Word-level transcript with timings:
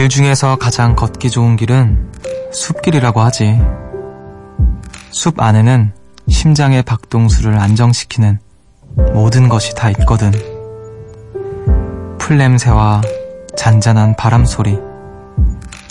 길 0.00 0.08
중에서 0.08 0.56
가장 0.56 0.96
걷기 0.96 1.28
좋은 1.28 1.56
길은 1.56 2.12
숲길이라고 2.54 3.20
하지. 3.20 3.60
숲 5.10 5.38
안에는 5.38 5.92
심장의 6.26 6.82
박동수를 6.84 7.58
안정시키는 7.58 8.40
모든 9.12 9.50
것이 9.50 9.74
다 9.74 9.90
있거든. 9.90 10.32
풀냄새와 12.16 13.02
잔잔한 13.58 14.16
바람 14.16 14.46
소리, 14.46 14.78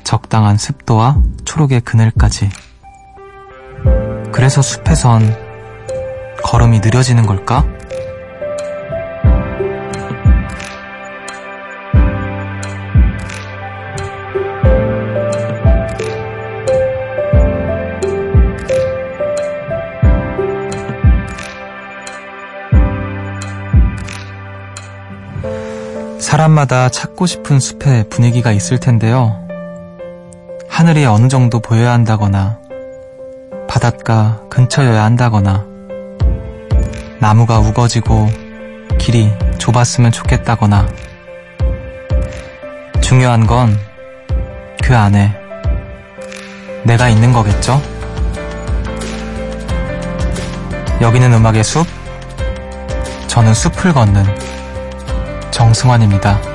적당한 0.04 0.58
습도와 0.58 1.22
초록의 1.46 1.82
그늘까지. 1.82 2.50
그래서 4.32 4.64
숲에선 4.64 5.38
걸음이 6.44 6.80
느려지는 6.80 7.28
걸까? 7.28 7.64
사람마다 26.30 26.90
찾고 26.90 27.26
싶은 27.26 27.60
숲의 27.60 28.10
분위기가 28.10 28.52
있을 28.52 28.80
텐데요. 28.80 29.48
하늘이 30.68 31.04
어느 31.06 31.28
정도 31.28 31.60
보여야 31.60 31.92
한다거나, 31.92 32.60
바닷가 33.68 34.40
근처여야 34.48 35.04
한다거나, 35.04 35.66
나무가 37.20 37.58
우거지고 37.58 38.30
길이 39.00 39.32
좁았으면 39.58 40.12
좋겠다거나, 40.12 40.88
중요한 43.02 43.48
건 43.48 43.76
그 44.84 44.96
안에 44.96 45.36
내가 46.84 47.10
있는 47.10 47.34
거겠죠? 47.34 47.82
여기는 51.02 51.34
음악의 51.34 51.64
숲, 51.64 51.88
저는 53.26 53.56
숲을 53.56 53.94
걷는 53.94 54.24
정승환입니다. 55.60 56.49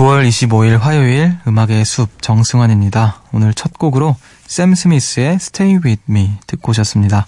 9월 0.00 0.26
25일 0.26 0.78
화요일 0.78 1.36
음악의 1.46 1.84
숲 1.84 2.22
정승환입니다. 2.22 3.20
오늘 3.34 3.52
첫 3.52 3.74
곡으로 3.76 4.16
샘 4.46 4.74
스미스의 4.74 5.34
Stay 5.34 5.76
With 5.84 6.04
Me 6.08 6.38
듣고 6.46 6.70
오셨습니다. 6.70 7.26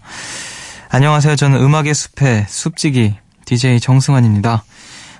안녕하세요. 0.88 1.36
저는 1.36 1.60
음악의 1.60 1.92
숲의 1.92 2.46
숲지기 2.48 3.14
DJ 3.44 3.78
정승환입니다. 3.78 4.64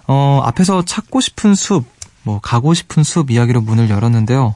어, 0.09 0.41
앞에서 0.47 0.83
찾고 0.87 1.21
싶은 1.21 1.55
숲, 1.55 1.85
뭐 2.23 2.41
가고 2.41 2.73
싶은 2.73 3.03
숲 3.03 3.31
이야기로 3.31 3.61
문을 3.61 3.91
열었는데요. 3.91 4.55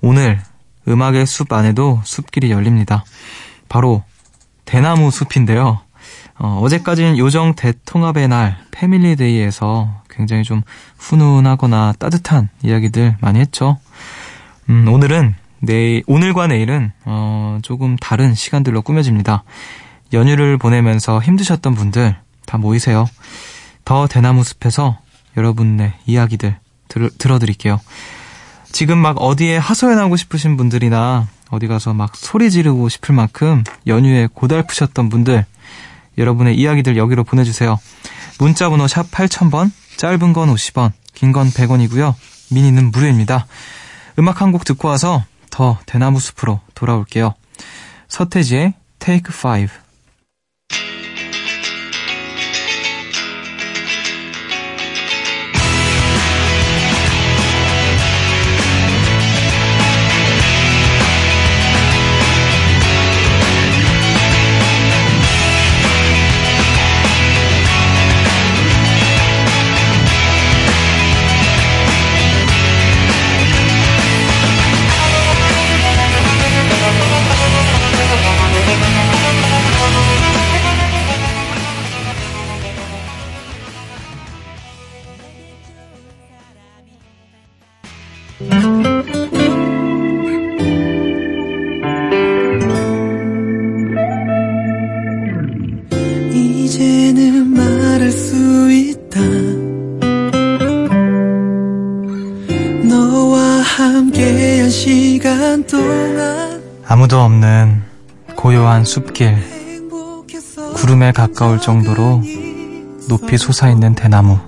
오늘 0.00 0.40
음악의 0.88 1.26
숲 1.26 1.52
안에도 1.52 2.00
숲길이 2.04 2.50
열립니다. 2.50 3.04
바로 3.68 4.02
대나무 4.64 5.10
숲인데요. 5.10 5.82
어, 6.38 6.60
어제까지는 6.62 7.18
요정 7.18 7.54
대통합의 7.54 8.28
날 8.28 8.56
패밀리데이에서 8.70 10.03
굉장히 10.16 10.42
좀 10.42 10.62
훈훈하거나 10.98 11.94
따뜻한 11.98 12.48
이야기들 12.62 13.16
많이 13.20 13.40
했죠. 13.40 13.78
음, 14.68 14.88
오늘은 14.88 15.34
내일 15.60 16.02
오늘과 16.06 16.46
내일은 16.46 16.92
어, 17.04 17.58
조금 17.62 17.96
다른 17.96 18.34
시간들로 18.34 18.82
꾸며집니다. 18.82 19.44
연휴를 20.12 20.58
보내면서 20.58 21.20
힘드셨던 21.20 21.74
분들 21.74 22.16
다 22.46 22.58
모이세요. 22.58 23.08
더 23.84 24.06
대나무 24.06 24.44
숲에서 24.44 24.98
여러분의 25.36 25.92
이야기들 26.06 26.56
들, 26.88 27.10
들어드릴게요. 27.18 27.80
지금 28.70 28.98
막 28.98 29.20
어디에 29.20 29.56
하소연하고 29.56 30.16
싶으신 30.16 30.56
분들이나 30.56 31.28
어디 31.50 31.66
가서 31.66 31.94
막 31.94 32.16
소리 32.16 32.50
지르고 32.50 32.88
싶을 32.88 33.14
만큼 33.14 33.62
연휴에 33.86 34.28
고달프셨던 34.32 35.08
분들 35.08 35.44
여러분의 36.18 36.56
이야기들 36.56 36.96
여기로 36.96 37.24
보내주세요. 37.24 37.78
문자번호 38.38 38.88
샵 38.88 39.10
8000번, 39.10 39.70
짧은 39.96 40.32
건 40.32 40.52
50원, 40.54 40.92
긴 41.14 41.32
건 41.32 41.48
100원이고요. 41.50 42.14
미니는 42.50 42.90
무료입니다. 42.90 43.46
음악 44.18 44.40
한 44.42 44.52
곡 44.52 44.64
듣고 44.64 44.88
와서 44.88 45.24
더 45.50 45.78
대나무 45.86 46.20
숲으로 46.20 46.60
돌아올게요. 46.74 47.34
서태지의 48.08 48.74
Take 48.98 49.34
5 49.34 49.83
행복했어. 109.22 110.72
구름에 110.72 111.12
가까울 111.12 111.60
정도로 111.60 112.22
높이 113.08 113.38
솟아있는 113.38 113.94
대나무 113.94 114.38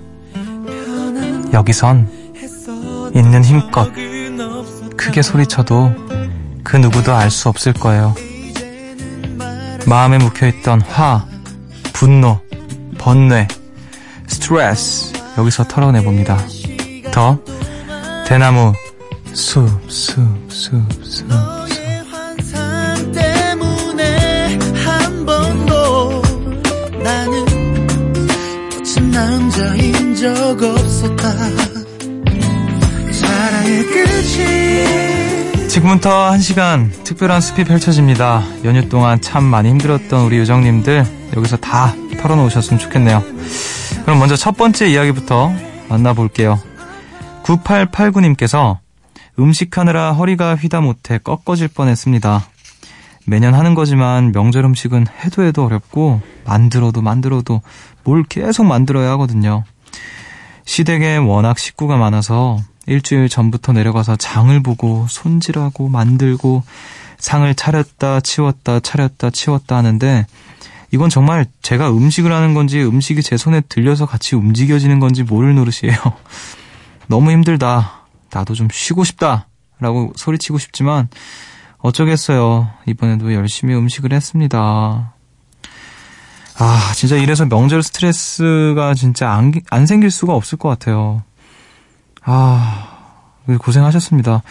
여기선 1.53 2.09
있는 3.15 3.43
힘껏 3.43 3.89
크게 4.97 5.21
소리쳐도 5.21 5.91
그 6.63 6.75
누구도 6.75 7.13
알 7.13 7.31
수 7.31 7.47
없을 7.49 7.71
거예요. 7.71 8.13
마음에 9.87 10.17
묵혀있던 10.17 10.81
화, 10.81 11.25
분노, 11.93 12.39
번뇌, 12.97 13.47
스트레스 14.27 15.13
여기서 15.37 15.63
털어내봅니다. 15.63 16.37
더 17.13 17.39
대나무 18.27 18.73
숲, 19.33 19.69
숲, 19.89 20.51
숲, 20.51 20.81
숲, 21.03 21.56
적 30.47 30.63
없었다. 30.63 31.29
사랑의 33.11 33.83
끝이 33.83 35.67
지금부터 35.67 36.31
한 36.31 36.39
시간 36.39 36.89
특별한 37.03 37.41
숲이 37.41 37.65
펼쳐집니다. 37.65 38.43
연휴 38.63 38.87
동안 38.87 39.19
참 39.19 39.43
많이 39.43 39.67
힘들었던 39.67 40.25
우리 40.25 40.37
요정님들 40.37 41.05
여기서 41.35 41.57
다 41.57 41.93
털어놓으셨으면 42.21 42.79
좋겠네요. 42.79 43.21
그럼 44.05 44.19
먼저 44.19 44.37
첫 44.37 44.55
번째 44.55 44.87
이야기부터 44.87 45.51
만나볼게요. 45.89 46.61
9889님께서 47.43 48.77
음식하느라 49.37 50.13
허리가 50.13 50.55
휘다 50.55 50.79
못해 50.79 51.17
꺾어질 51.17 51.67
뻔했습니다. 51.67 52.47
매년 53.25 53.53
하는 53.53 53.75
거지만 53.75 54.31
명절 54.31 54.63
음식은 54.63 55.07
해도 55.25 55.43
해도 55.43 55.65
어렵고 55.65 56.21
만들어도 56.45 57.01
만들어도 57.01 57.61
뭘 58.05 58.23
계속 58.23 58.65
만들어야 58.65 59.11
하거든요. 59.11 59.65
시댁에 60.67 61.15
워낙 61.15 61.57
식구가 61.57 61.95
많아서 61.95 62.59
일주일 62.87 63.29
전부터 63.29 63.71
내려가서 63.71 64.17
장을 64.17 64.61
보고 64.61 65.07
손질하고 65.09 65.87
만들고 65.87 66.61
상을 67.17 67.55
차렸다 67.55 68.19
치웠다 68.19 68.81
차렸다 68.81 69.29
치웠다 69.29 69.77
하는데 69.77 70.27
이건 70.91 71.09
정말 71.09 71.45
제가 71.61 71.89
음식을 71.89 72.31
하는 72.31 72.53
건지 72.53 72.83
음식이 72.83 73.23
제 73.23 73.37
손에 73.37 73.61
들려서 73.61 74.05
같이 74.05 74.35
움직여지는 74.35 74.99
건지 74.99 75.23
모를 75.23 75.55
노릇이에요. 75.55 75.97
너무 77.07 77.31
힘들다. 77.31 78.05
나도 78.31 78.53
좀 78.53 78.67
쉬고 78.71 79.03
싶다. 79.03 79.47
라고 79.79 80.11
소리치고 80.15 80.57
싶지만 80.57 81.07
어쩌겠어요. 81.77 82.69
이번에도 82.85 83.33
열심히 83.33 83.73
음식을 83.73 84.11
했습니다. 84.11 85.13
아, 86.59 86.91
진짜 86.95 87.15
이래서 87.15 87.45
명절 87.45 87.83
스트레스가 87.83 88.95
진짜 88.95 89.31
안, 89.31 89.53
안 89.69 89.85
생길 89.85 90.09
수가 90.09 90.33
없을 90.33 90.57
것 90.57 90.69
같아요. 90.69 91.23
아, 92.23 92.97
고생하셨습니다. 93.59 94.41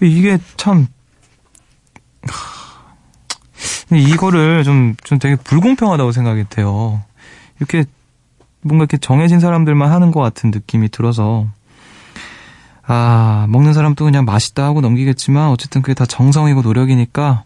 이게 0.00 0.38
참, 0.56 0.86
이거를 3.90 4.62
좀, 4.62 4.94
좀 5.02 5.18
되게 5.18 5.34
불공평하다고 5.36 6.12
생각이 6.12 6.44
돼요. 6.48 7.02
이렇게 7.58 7.84
뭔가 8.62 8.84
이렇게 8.84 8.96
정해진 8.96 9.40
사람들만 9.40 9.90
하는 9.90 10.12
것 10.12 10.20
같은 10.20 10.52
느낌이 10.52 10.88
들어서, 10.88 11.46
아, 12.86 13.46
먹는 13.48 13.72
사람도 13.74 14.04
그냥 14.04 14.24
맛있다 14.24 14.64
하고 14.64 14.80
넘기겠지만, 14.80 15.48
어쨌든 15.48 15.82
그게 15.82 15.94
다 15.94 16.06
정성이고 16.06 16.62
노력이니까, 16.62 17.44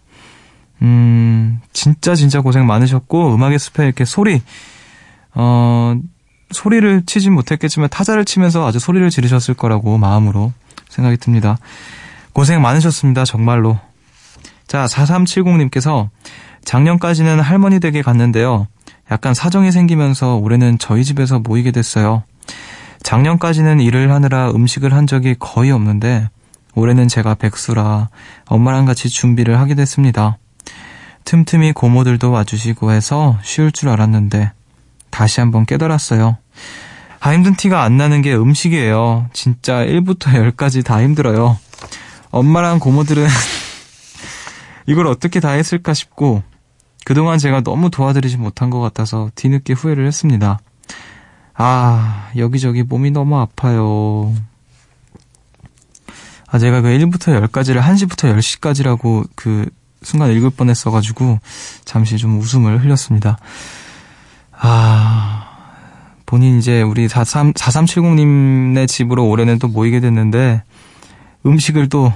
음, 0.83 1.61
진짜 1.73 2.15
진짜 2.15 2.41
고생 2.41 2.67
많으셨고, 2.67 3.35
음악의 3.35 3.59
숲에 3.59 3.85
이렇게 3.85 4.05
소리, 4.05 4.43
어, 5.35 5.95
소리를 6.51 7.03
치진 7.07 7.33
못했겠지만 7.33 7.89
타자를 7.91 8.25
치면서 8.25 8.67
아주 8.67 8.79
소리를 8.79 9.09
지르셨을 9.11 9.55
거라고 9.55 9.99
마음으로 9.99 10.53
생각이 10.89 11.17
듭니다. 11.17 11.59
고생 12.33 12.61
많으셨습니다. 12.63 13.25
정말로. 13.25 13.79
자, 14.67 14.87
4370님께서 14.87 16.09
작년까지는 16.65 17.41
할머니 17.41 17.81
댁에 17.81 18.03
갔는데요. 18.03 18.67
약간 19.11 19.35
사정이 19.35 19.73
생기면서 19.73 20.37
올해는 20.37 20.79
저희 20.79 21.05
집에서 21.05 21.41
모이게 21.41 21.73
됐어요. 21.73 22.23
작년까지는 23.03 23.81
일을 23.81 24.13
하느라 24.13 24.51
음식을 24.51 24.93
한 24.93 25.07
적이 25.07 25.35
거의 25.39 25.71
없는데 25.71 26.29
올해는 26.75 27.09
제가 27.09 27.35
백수라 27.35 28.09
엄마랑 28.47 28.85
같이 28.85 29.09
준비를 29.09 29.59
하게 29.59 29.75
됐습니다. 29.75 30.39
틈틈이 31.25 31.73
고모들도 31.73 32.31
와주시고 32.31 32.93
해서 32.93 33.39
쉬울 33.43 33.73
줄 33.73 33.89
알았는데 33.89 34.53
다시 35.11 35.41
한번 35.41 35.67
깨달았어요. 35.67 36.39
아, 37.21 37.33
힘든 37.33 37.55
티가 37.55 37.83
안 37.83 37.97
나는 37.97 38.23
게 38.23 38.35
음식이에요. 38.35 39.29
진짜 39.33 39.85
1부터 39.85 40.33
10까지 40.33 40.83
다 40.85 41.03
힘들어요. 41.03 41.59
엄마랑 42.31 42.79
고모들은 42.79 43.27
이걸 44.87 45.07
어떻게 45.07 45.41
다 45.41 45.51
했을까 45.51 45.95
싶고 45.95 46.43
그동안 47.05 47.39
제가 47.39 47.61
너무 47.63 47.91
도와드리지 47.91 48.37
못한 48.39 48.71
것 48.71 48.81
같아서 48.81 49.31
뒤늦게 49.35 49.75
후회를 49.75 50.07
했습니다. 50.07 50.61
아, 51.55 52.31
여기저기 52.37 52.83
몸이 52.83 53.11
너무 53.11 53.39
아파요. 53.39 54.35
아, 56.47 56.59
제가 56.59 56.81
그 56.81 56.89
1부터 56.89 57.49
10까지를 57.49 57.81
1시부터 57.81 58.35
10시까지라고 58.35 59.29
그 59.35 59.69
순간 60.03 60.31
읽을 60.33 60.51
뻔 60.51 60.71
했어가지고 60.71 61.39
잠시 61.85 62.17
좀 62.17 62.39
웃음을 62.39 62.83
흘렸습니다. 62.83 63.39
아, 64.53 65.51
본인 66.27 66.59
이제 66.59 66.83
우리 66.83 67.09
43, 67.09 67.53
4370님네 67.55 68.87
집으로 68.89 69.29
올해는 69.29 69.59
또 69.59 69.69
모이게 69.69 70.01
됐는데 70.01 70.63
음식을 71.45 71.89
또 71.89 72.13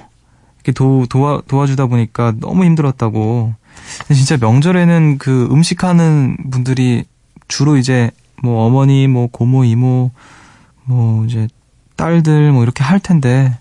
이렇게 0.56 0.72
도, 0.72 1.06
도와, 1.08 1.42
도와주다 1.46 1.86
보니까 1.86 2.32
너무 2.38 2.64
힘들었다고. 2.64 3.54
진짜 4.14 4.36
명절에는 4.38 5.18
그 5.18 5.48
음식하는 5.50 6.36
분들이 6.50 7.04
주로 7.48 7.76
이제 7.76 8.10
뭐 8.42 8.64
어머니, 8.66 9.08
뭐 9.08 9.26
고모, 9.26 9.64
이모, 9.64 10.10
뭐 10.84 11.24
이제 11.26 11.48
딸들 11.96 12.52
뭐 12.52 12.62
이렇게 12.62 12.82
할 12.82 13.00
텐데 13.00 13.56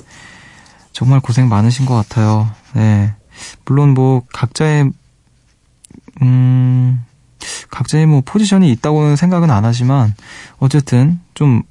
정말 0.92 1.20
고생 1.20 1.50
많으신 1.50 1.86
것 1.86 1.96
같아요. 1.96 2.50
네. 2.74 3.14
물론 3.66 3.94
뭐 3.94 4.24
각자의 4.34 4.90
음 6.22 7.06
각자의 7.69 8.06
뭐 8.06 8.22
포지션이 8.25 8.72
있다고는 8.72 9.16
생각은 9.16 9.51
안 9.51 9.66
하지만 9.66 10.13
어쨌든 10.60 11.19
좀 11.34 11.63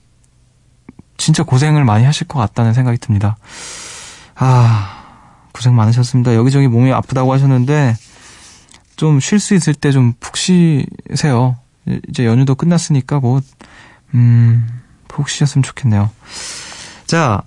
진짜 1.16 1.42
고생을 1.42 1.84
많이 1.84 2.04
하실 2.04 2.26
것 2.26 2.38
같다는 2.38 2.74
생각이 2.74 2.98
듭니다. 2.98 3.36
아 4.34 5.04
고생 5.52 5.74
많으셨습니다. 5.76 6.34
여기저기 6.34 6.68
몸이 6.68 6.92
아프다고 6.92 7.32
하셨는데 7.32 7.94
좀 8.96 9.20
쉴 9.20 9.38
수 9.40 9.54
있을 9.54 9.74
때 9.74 9.90
좀 9.90 10.14
푹 10.20 10.36
쉬세요. 10.36 11.56
이제 12.08 12.26
연휴도 12.26 12.54
끝났으니까 12.54 13.18
곧 13.18 13.44
음, 14.14 14.66
푹 15.08 15.28
쉬셨으면 15.28 15.62
좋겠네요. 15.62 16.10
자, 17.06 17.42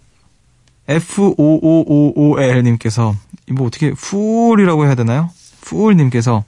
F5555L님께서, 0.87 3.15
뭐 3.51 3.67
어떻게, 3.67 3.91
풀이라고 3.93 4.85
해야 4.85 4.95
되나요? 4.95 5.29
풀님께서, 5.61 6.43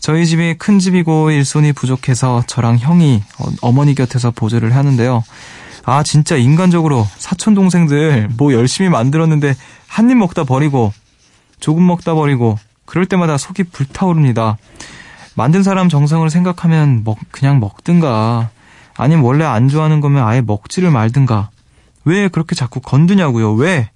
저희 0.00 0.26
집이 0.26 0.54
큰 0.58 0.78
집이고 0.78 1.30
일손이 1.30 1.72
부족해서 1.72 2.44
저랑 2.46 2.78
형이 2.78 3.22
어머니 3.60 3.94
곁에서 3.94 4.30
보조를 4.30 4.74
하는데요. 4.76 5.24
아, 5.84 6.02
진짜 6.02 6.36
인간적으로 6.36 7.06
사촌 7.16 7.54
동생들 7.54 8.28
뭐 8.36 8.52
열심히 8.52 8.88
만들었는데 8.88 9.54
한 9.88 10.10
입 10.10 10.16
먹다 10.16 10.44
버리고 10.44 10.92
조금 11.58 11.86
먹다 11.86 12.14
버리고 12.14 12.58
그럴 12.84 13.06
때마다 13.06 13.36
속이 13.38 13.64
불타오릅니다. 13.64 14.58
만든 15.34 15.62
사람 15.62 15.88
정성을 15.88 16.28
생각하면 16.30 17.02
먹 17.04 17.18
그냥 17.32 17.58
먹든가 17.60 18.50
아니면 18.96 19.24
원래 19.24 19.44
안 19.44 19.68
좋아하는 19.68 20.00
거면 20.00 20.24
아예 20.24 20.40
먹지를 20.40 20.90
말든가 20.90 21.50
왜 22.04 22.28
그렇게 22.28 22.54
자꾸 22.54 22.80
건드냐고요? 22.80 23.54
왜? 23.54 23.90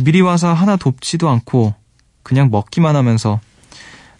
미리 0.00 0.20
와서 0.20 0.52
하나 0.52 0.76
돕지도 0.76 1.28
않고 1.28 1.74
그냥 2.22 2.50
먹기만 2.50 2.96
하면서 2.96 3.40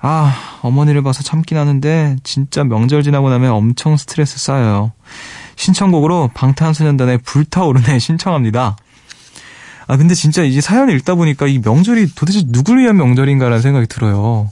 아, 0.01 0.35
어머니를 0.63 1.03
봐서 1.03 1.23
참긴 1.23 1.59
하는데 1.59 2.17
진짜 2.25 2.65
명절 2.65 3.05
지나고 3.05 3.31
나면 3.31 3.53
엄청 3.53 3.97
스트레스 3.97 4.39
쌓여요. 4.39 4.93
신청곡으로 5.57 6.31
방탄소년단의 6.35 7.19
불타오르네 7.19 7.99
신청합니다. 8.01 8.77
아, 9.87 9.97
근데 9.97 10.15
진짜 10.15 10.43
이제 10.43 10.61
사연을 10.61 10.97
읽다 10.97 11.15
보니까 11.15 11.47
이 11.47 11.59
명절이 11.59 12.15
도대체 12.15 12.43
누굴 12.47 12.81
위한 12.81 12.97
명절인가라는 12.97 13.63
생각이 13.63 13.87
들어요. 13.87 14.51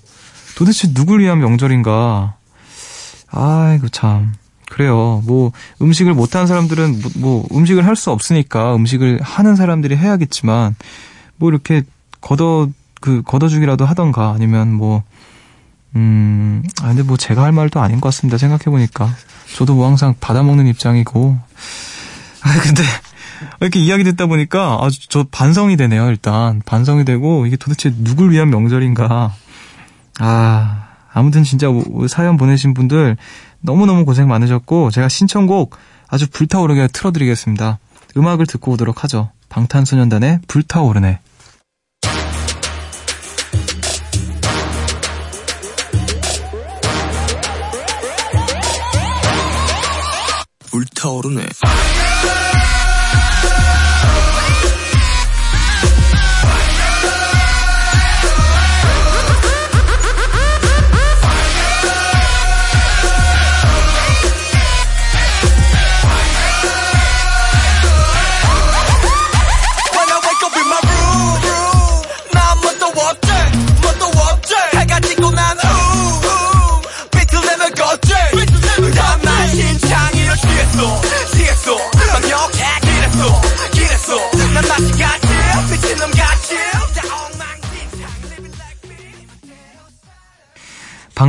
도대체 0.57 0.93
누굴 0.93 1.21
위한 1.21 1.41
명절인가? 1.41 2.35
아이고, 3.33 3.89
참. 3.89 4.35
그래요. 4.69 5.23
뭐, 5.27 5.53
음식을 5.83 6.15
못하는 6.15 6.47
사람들은 6.47 7.01
뭐, 7.01 7.11
뭐 7.17 7.49
음식을 7.53 7.87
할 7.87 7.97
수 7.97 8.11
없으니까 8.11 8.75
음식을 8.77 9.21
하는 9.23 9.57
사람들이 9.57 9.97
해야겠지만, 9.97 10.77
뭐 11.41 11.51
이렇게 11.51 11.83
걷어, 12.21 12.69
그, 13.01 13.23
걷어주기라도 13.23 13.87
하던가, 13.87 14.31
아니면 14.31 14.73
뭐, 14.73 15.03
음, 15.97 16.63
아, 16.83 16.89
근데 16.89 17.03
뭐 17.03 17.17
제가 17.17 17.43
할 17.43 17.51
말도 17.51 17.81
아닌 17.81 18.01
것 18.01 18.09
같습니다. 18.09 18.39
생각해보니까. 18.39 19.09
저도 19.57 19.75
뭐 19.75 19.87
항상 19.87 20.15
받아먹는 20.21 20.69
입장이고. 20.69 21.37
아, 22.45 22.61
근데, 22.63 22.83
이렇게 23.61 23.81
이야기 23.81 24.05
듣다 24.05 24.27
보니까 24.27 24.79
아주 24.83 25.09
저 25.09 25.25
반성이 25.25 25.77
되네요, 25.77 26.09
일단. 26.11 26.61
반성이 26.65 27.05
되고, 27.05 27.47
이게 27.47 27.57
도대체 27.57 27.93
누굴 27.97 28.31
위한 28.31 28.51
명절인가. 28.51 29.35
아, 30.21 30.87
아무튼 31.13 31.43
진짜 31.43 31.69
사연 32.09 32.37
보내신 32.37 32.75
분들 32.75 33.17
너무너무 33.61 34.05
고생 34.05 34.29
많으셨고, 34.29 34.91
제가 34.91 35.09
신청곡 35.09 35.75
아주 36.07 36.29
불타오르게 36.31 36.89
틀어드리겠습니다. 36.89 37.79
음악을 38.17 38.47
듣고 38.47 38.73
오도록 38.73 39.05
하죠. 39.05 39.31
방탄소년단의 39.49 40.41
불타오르네. 40.47 41.21
타오르네. 51.01 51.49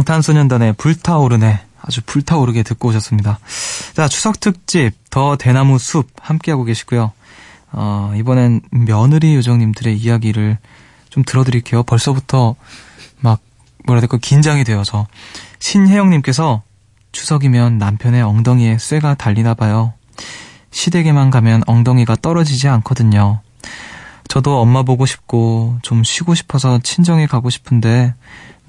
방탄소년단의 0.01 0.73
불타오르네. 0.73 1.61
아주 1.81 2.01
불타오르게 2.05 2.63
듣고 2.63 2.89
오셨습니다. 2.89 3.39
자, 3.93 4.07
추석 4.07 4.39
특집, 4.39 4.91
더 5.09 5.35
대나무 5.35 5.77
숲 5.77 6.07
함께하고 6.19 6.63
계시고요. 6.63 7.11
어, 7.71 8.13
이번엔 8.15 8.61
며느리 8.71 9.35
요정님들의 9.35 9.97
이야기를 9.97 10.57
좀 11.09 11.23
들어드릴게요. 11.23 11.83
벌써부터 11.83 12.55
막, 13.19 13.41
뭐라 13.85 13.97
해야 13.97 14.01
될까, 14.01 14.17
긴장이 14.19 14.63
되어서. 14.63 15.07
신혜영님께서 15.59 16.63
추석이면 17.11 17.77
남편의 17.77 18.21
엉덩이에 18.23 18.77
쇠가 18.79 19.15
달리나 19.15 19.53
봐요. 19.53 19.93
시댁에만 20.71 21.29
가면 21.29 21.63
엉덩이가 21.67 22.17
떨어지지 22.21 22.67
않거든요. 22.67 23.41
저도 24.27 24.61
엄마 24.61 24.83
보고 24.83 25.05
싶고 25.05 25.77
좀 25.81 26.03
쉬고 26.03 26.35
싶어서 26.35 26.79
친정에 26.79 27.27
가고 27.27 27.49
싶은데 27.49 28.13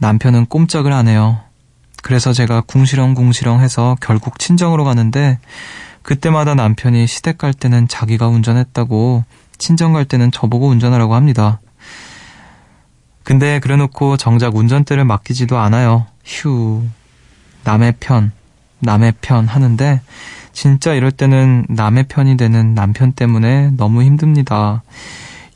남편은 0.03 0.47
꼼짝을 0.47 0.93
안 0.93 1.07
해요. 1.07 1.39
그래서 2.03 2.33
제가 2.33 2.63
궁시렁궁시렁 2.63 3.61
해서 3.61 3.97
결국 4.01 4.41
친정으로 4.41 4.83
가는데 4.83 5.39
그때마다 6.03 6.57
남편이 6.57 7.07
시댁 7.07 7.39
갈 7.39 7.55
때는 7.55 7.87
자기가 7.87 8.27
운전했다고 8.27 9.25
친정 9.59 9.93
갈 9.93 10.05
때는 10.05 10.33
저보고 10.33 10.67
운전하라고 10.67 11.15
합니다. 11.15 11.61
근데 13.23 13.61
그래 13.61 13.77
놓고 13.77 14.17
정작 14.17 14.57
운전대를 14.57 15.05
맡기지도 15.05 15.57
않아요. 15.59 16.07
휴. 16.25 16.83
남의 17.63 17.95
편, 18.01 18.33
남의 18.81 19.13
편 19.21 19.47
하는데 19.47 20.01
진짜 20.53 20.95
이럴 20.95 21.13
때는 21.13 21.65
남의 21.69 22.09
편이 22.09 22.37
되는 22.37 22.75
남편 22.75 23.13
때문에 23.13 23.71
너무 23.77 24.03
힘듭니다. 24.03 24.83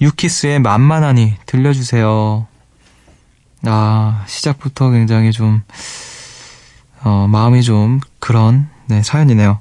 유키스의 0.01 0.61
만만하니 0.61 1.35
들려주세요. 1.47 2.47
아, 3.67 4.25
시작부터 4.27 4.91
굉장히 4.91 5.33
좀, 5.33 5.63
어, 7.03 7.27
마음이 7.29 7.63
좀 7.63 8.01
그런, 8.19 8.69
네, 8.87 9.03
사연이네요. 9.03 9.59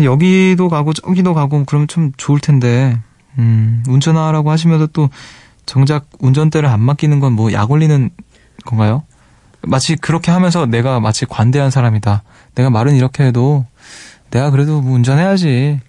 여기도 0.00 0.68
가고 0.68 0.92
저기도 0.92 1.34
가고 1.34 1.64
그러면 1.64 1.88
좀 1.88 2.12
좋을 2.16 2.40
텐데, 2.40 2.98
음, 3.38 3.82
운전하라고 3.88 4.50
하시면서 4.50 4.86
또 4.88 5.08
정작 5.64 6.06
운전대를 6.20 6.68
안 6.68 6.80
맡기는 6.80 7.20
건 7.20 7.34
뭐 7.34 7.52
약 7.52 7.70
올리는 7.70 8.10
건가요? 8.64 9.04
마치 9.62 9.96
그렇게 9.96 10.30
하면서 10.32 10.66
내가 10.66 10.98
마치 11.00 11.24
관대한 11.24 11.70
사람이다. 11.70 12.24
내가 12.56 12.68
말은 12.70 12.96
이렇게 12.96 13.24
해도 13.24 13.64
내가 14.30 14.50
그래도 14.50 14.80
뭐 14.82 14.94
운전해야지. 14.94 15.80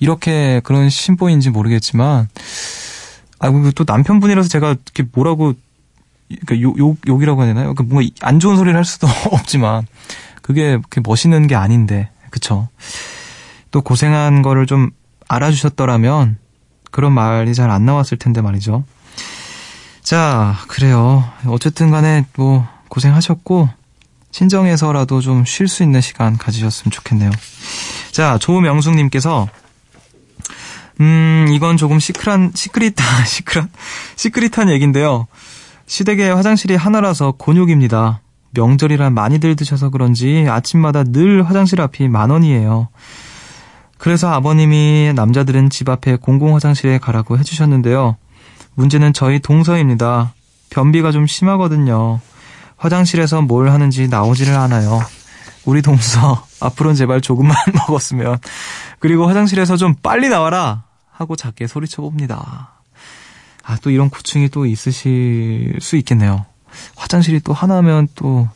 이렇게 0.00 0.60
그런 0.64 0.88
심보인지 0.88 1.50
모르겠지만, 1.50 2.28
아, 3.40 3.50
또 3.74 3.84
남편분이라서 3.86 4.48
제가 4.48 4.68
이렇게 4.70 5.04
뭐라고, 5.12 5.54
그러니까 6.28 6.60
욕, 6.60 6.78
욕, 6.78 6.98
욕이라고 7.06 7.42
해야 7.42 7.54
되나요? 7.54 7.74
그러니까 7.74 7.94
뭔가 7.94 8.10
안 8.22 8.40
좋은 8.40 8.56
소리를 8.56 8.76
할 8.76 8.84
수도 8.84 9.06
없지만, 9.32 9.86
그게 10.42 10.76
그렇게 10.76 11.00
멋있는 11.04 11.46
게 11.46 11.54
아닌데, 11.54 12.10
그쵸. 12.30 12.68
또 13.70 13.80
고생한 13.82 14.42
거를 14.42 14.66
좀 14.66 14.90
알아주셨더라면, 15.28 16.38
그런 16.90 17.12
말이 17.12 17.54
잘 17.54 17.70
안 17.70 17.84
나왔을 17.84 18.18
텐데 18.18 18.40
말이죠. 18.40 18.84
자, 20.02 20.56
그래요. 20.68 21.24
어쨌든 21.46 21.90
간에 21.90 22.24
뭐, 22.36 22.66
고생하셨고, 22.88 23.68
친정에서라도 24.30 25.20
좀 25.20 25.44
쉴 25.44 25.68
수 25.68 25.82
있는 25.82 26.00
시간 26.00 26.36
가지셨으면 26.38 26.90
좋겠네요. 26.90 27.30
자, 28.12 28.38
조명숙 28.38 28.94
님께서, 28.96 29.48
음, 31.00 31.46
이건 31.50 31.76
조금 31.76 31.98
시크한, 32.00 32.52
시크릿한, 32.54 33.24
시크릿, 33.26 33.68
시크릿한 34.16 34.70
얘기인데요. 34.70 35.26
시댁에 35.88 36.30
화장실이 36.30 36.76
하나라서 36.76 37.32
곤욕입니다. 37.32 38.20
명절이라 38.52 39.08
많이들 39.10 39.56
드셔서 39.56 39.88
그런지 39.88 40.46
아침마다 40.48 41.02
늘 41.02 41.42
화장실 41.42 41.80
앞이 41.80 42.08
만 42.08 42.28
원이에요. 42.28 42.88
그래서 43.96 44.28
아버님이 44.30 45.12
남자들은 45.14 45.70
집 45.70 45.88
앞에 45.88 46.16
공공 46.16 46.54
화장실에 46.54 46.98
가라고 46.98 47.38
해주셨는데요. 47.38 48.16
문제는 48.74 49.14
저희 49.14 49.40
동서입니다. 49.40 50.34
변비가 50.70 51.10
좀 51.10 51.26
심하거든요. 51.26 52.20
화장실에서 52.76 53.40
뭘 53.40 53.70
하는지 53.70 54.08
나오지를 54.08 54.54
않아요. 54.56 55.00
우리 55.64 55.80
동서 55.80 56.44
앞으로는 56.60 56.96
제발 56.96 57.22
조금만 57.22 57.56
먹었으면 57.74 58.38
그리고 58.98 59.26
화장실에서 59.26 59.76
좀 59.76 59.94
빨리 60.02 60.28
나와라 60.28 60.84
하고 61.10 61.34
작게 61.34 61.66
소리쳐 61.66 62.02
봅니다. 62.02 62.77
아, 63.68 63.76
또 63.82 63.90
이런 63.90 64.08
고충이 64.08 64.48
또 64.48 64.64
있으실 64.64 65.76
수 65.82 65.96
있겠네요. 65.96 66.46
화장실이 66.96 67.40
또 67.40 67.52
하나면 67.52 68.08
또 68.14 68.48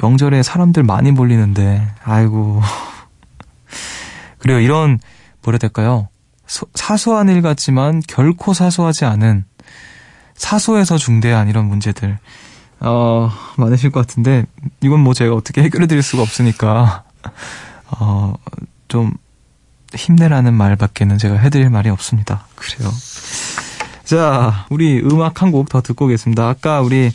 명절에 0.00 0.44
사람들 0.44 0.84
많이 0.84 1.10
몰리는데, 1.10 1.84
아이고. 2.04 2.62
그래요. 4.38 4.60
이런, 4.60 5.00
뭐라 5.42 5.54
해야 5.54 5.58
될까요? 5.58 6.08
소, 6.46 6.64
사소한 6.74 7.28
일 7.28 7.42
같지만 7.42 8.00
결코 8.06 8.54
사소하지 8.54 9.04
않은 9.04 9.44
사소해서 10.36 10.96
중대한 10.96 11.48
이런 11.48 11.66
문제들. 11.66 12.16
어, 12.78 13.32
많으실 13.56 13.90
것 13.90 14.06
같은데, 14.06 14.46
이건 14.80 15.00
뭐 15.00 15.12
제가 15.12 15.34
어떻게 15.34 15.60
해결해 15.64 15.88
드릴 15.88 16.04
수가 16.04 16.22
없으니까, 16.22 17.02
어, 17.98 18.34
좀, 18.86 19.12
힘내라는 19.92 20.54
말밖에는 20.54 21.18
제가 21.18 21.36
해드릴 21.36 21.68
말이 21.68 21.90
없습니다. 21.90 22.46
그래요. 22.54 22.92
자, 24.06 24.66
우리 24.70 25.00
음악 25.00 25.42
한 25.42 25.50
곡 25.50 25.68
더 25.68 25.82
듣고 25.82 26.04
오겠습니다. 26.04 26.48
아까 26.48 26.80
우리, 26.80 27.10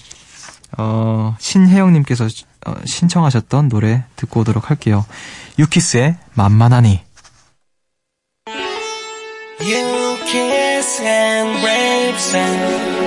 어, 0.77 1.37
신혜영님께서 1.39 2.25
어, 2.67 2.75
신청하셨던 2.85 3.69
노래 3.69 4.03
듣고 4.17 4.41
오도록 4.41 4.69
할게요. 4.69 5.05
유키스의 5.57 6.17
만만하니. 6.33 6.99
You 9.61 10.17
and 12.33 13.00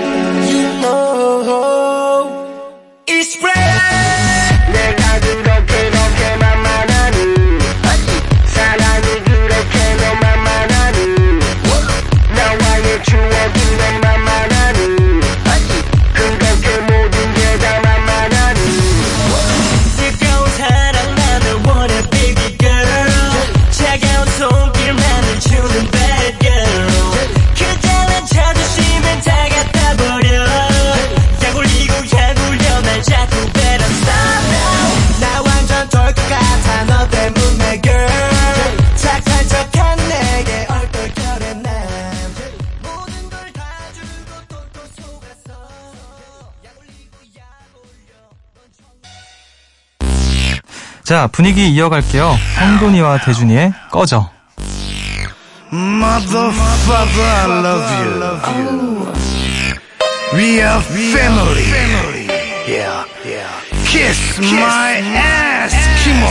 자 51.25 51.29
분위기 51.29 51.71
이어갈게요 51.71 52.39
황돈이와 52.57 53.21
대준이의 53.25 53.73
꺼져 53.91 54.29
Motherfucker, 55.73 57.23
I 57.23 57.47
love 57.65 57.89
you. 57.97 59.09
We 60.35 60.61
are 60.61 60.83
family. 60.83 61.65
Yeah, 62.69 63.05
yeah. 63.25 63.49
Kiss 63.87 64.39
my 64.39 65.01
ass, 65.17 65.75
Kimo. 66.05 66.29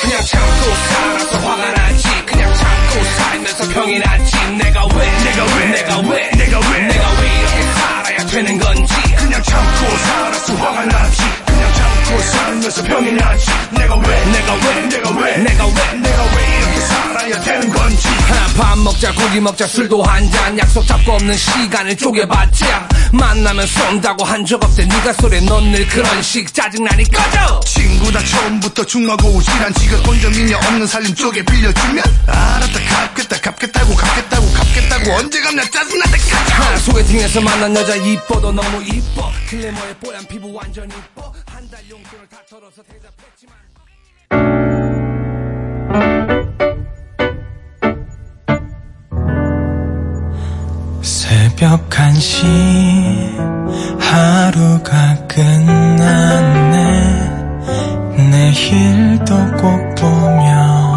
그냥 0.00 0.24
참고 0.24 0.64
살아서 0.88 1.38
화가 1.38 1.70
나지 1.72 2.08
그냥 2.24 2.54
참고 2.54 3.04
살면서 3.04 3.68
병이 3.74 3.98
나지 3.98 4.36
내가 4.56 4.86
왜 4.86 5.06
내가 5.24 5.44
왜 5.44 5.66
내가 5.66 5.98
왜 5.98 6.30
내가 6.30 6.58
왜 6.58 6.80
내가 6.80 7.10
왜 7.20 7.28
이렇게 7.38 7.62
살아야 7.62 8.18
되는 8.26 8.58
건지 8.58 8.94
그냥 9.16 9.42
참고 9.42 9.96
살아서 9.98 10.54
화가 10.54 10.84
나지. 10.86 10.88
그냥 10.88 10.97
살면서 12.58 12.82
병이 12.82 13.12
나지. 13.12 13.46
내가 13.70 13.94
왜? 13.96 14.24
내가 14.26 14.54
왜? 14.54 14.80
내가 14.88 15.10
왜? 15.10 15.36
내가 15.38 15.66
왜? 15.66 15.92
내가 16.00 16.22
왜 16.36 16.58
이렇게 16.58 16.80
살아야 16.80 17.40
되는 17.40 17.72
건지. 17.72 18.08
밥 18.56 18.76
먹자 18.78 19.12
고기 19.12 19.40
먹자 19.40 19.66
술도 19.66 20.02
한 20.02 20.28
잔. 20.30 20.58
약속 20.58 20.86
잡고 20.86 21.12
없는 21.12 21.36
시간을 21.36 21.96
쪼개봤자. 21.96 22.88
만나면 23.12 23.66
쏜다고 23.66 24.24
한 24.24 24.44
적 24.44 24.62
없대. 24.64 24.84
네가 24.86 25.12
소리 25.14 25.40
넌늘 25.42 25.86
그런 25.88 26.22
식 26.22 26.52
짜증나니 26.54 27.04
꺼져! 27.10 27.60
친구 27.66 28.10
다 28.10 28.20
처음부터 28.24 28.84
중하고 28.84 29.28
우실한 29.28 29.72
지가 29.74 29.98
본적 30.02 30.30
미녀 30.32 30.56
없는 30.56 30.86
살림 30.86 31.14
쪽에 31.14 31.42
빌려주면? 31.44 32.02
알았다 32.26 32.80
갚겠다 32.80 33.40
갚겠다고 33.40 33.94
갚겠다고 33.94 34.52
갚겠다고. 34.52 35.12
언제 35.16 35.40
갚냐? 35.40 35.62
짜증날 35.70 36.10
때까지. 36.10 36.52
하나 36.52 36.76
소개팅에서 36.78 37.40
만난 37.40 37.76
여자 37.76 37.94
이뻐도 37.94 38.52
너무 38.52 38.82
이뻐. 38.82 39.30
클레모의 39.50 39.94
뽀얀 40.02 40.26
피부 40.26 40.52
완전 40.52 40.84
이뻐 40.86 41.17
한 41.58 41.68
달 41.70 41.80
용돈을 41.90 42.28
다 42.28 42.38
털어서 42.48 42.84
대답했지만. 42.84 43.56
새벽 51.02 51.90
1시 51.90 52.46
하루가 53.98 55.26
끝났네. 55.26 56.78
내일도 58.30 59.34
꼭 59.56 59.94
보면 59.96 60.87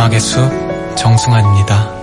음악의 0.00 0.18
숲 0.18 0.40
정승환입니다. 0.96 2.00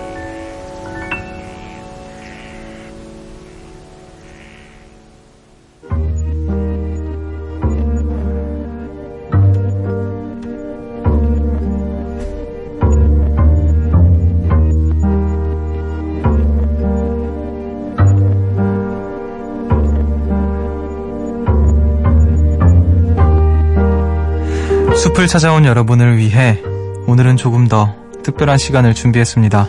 숲을 24.94 25.26
찾아온 25.26 25.64
여러분을 25.64 26.16
위해 26.16 26.62
오늘은 27.08 27.38
조금 27.38 27.68
더 27.68 27.94
특별한 28.22 28.58
시간을 28.58 28.92
준비했습니다. 28.92 29.66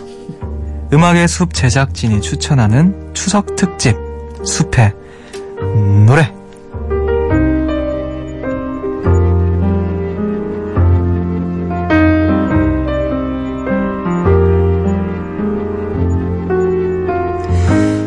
음악의 0.92 1.30
숲 1.30 1.54
제작진이 1.54 2.20
추천하는 2.20 3.12
추석 3.14 3.56
특집 3.56 3.96
숲의 4.44 4.94
노래. 6.06 6.34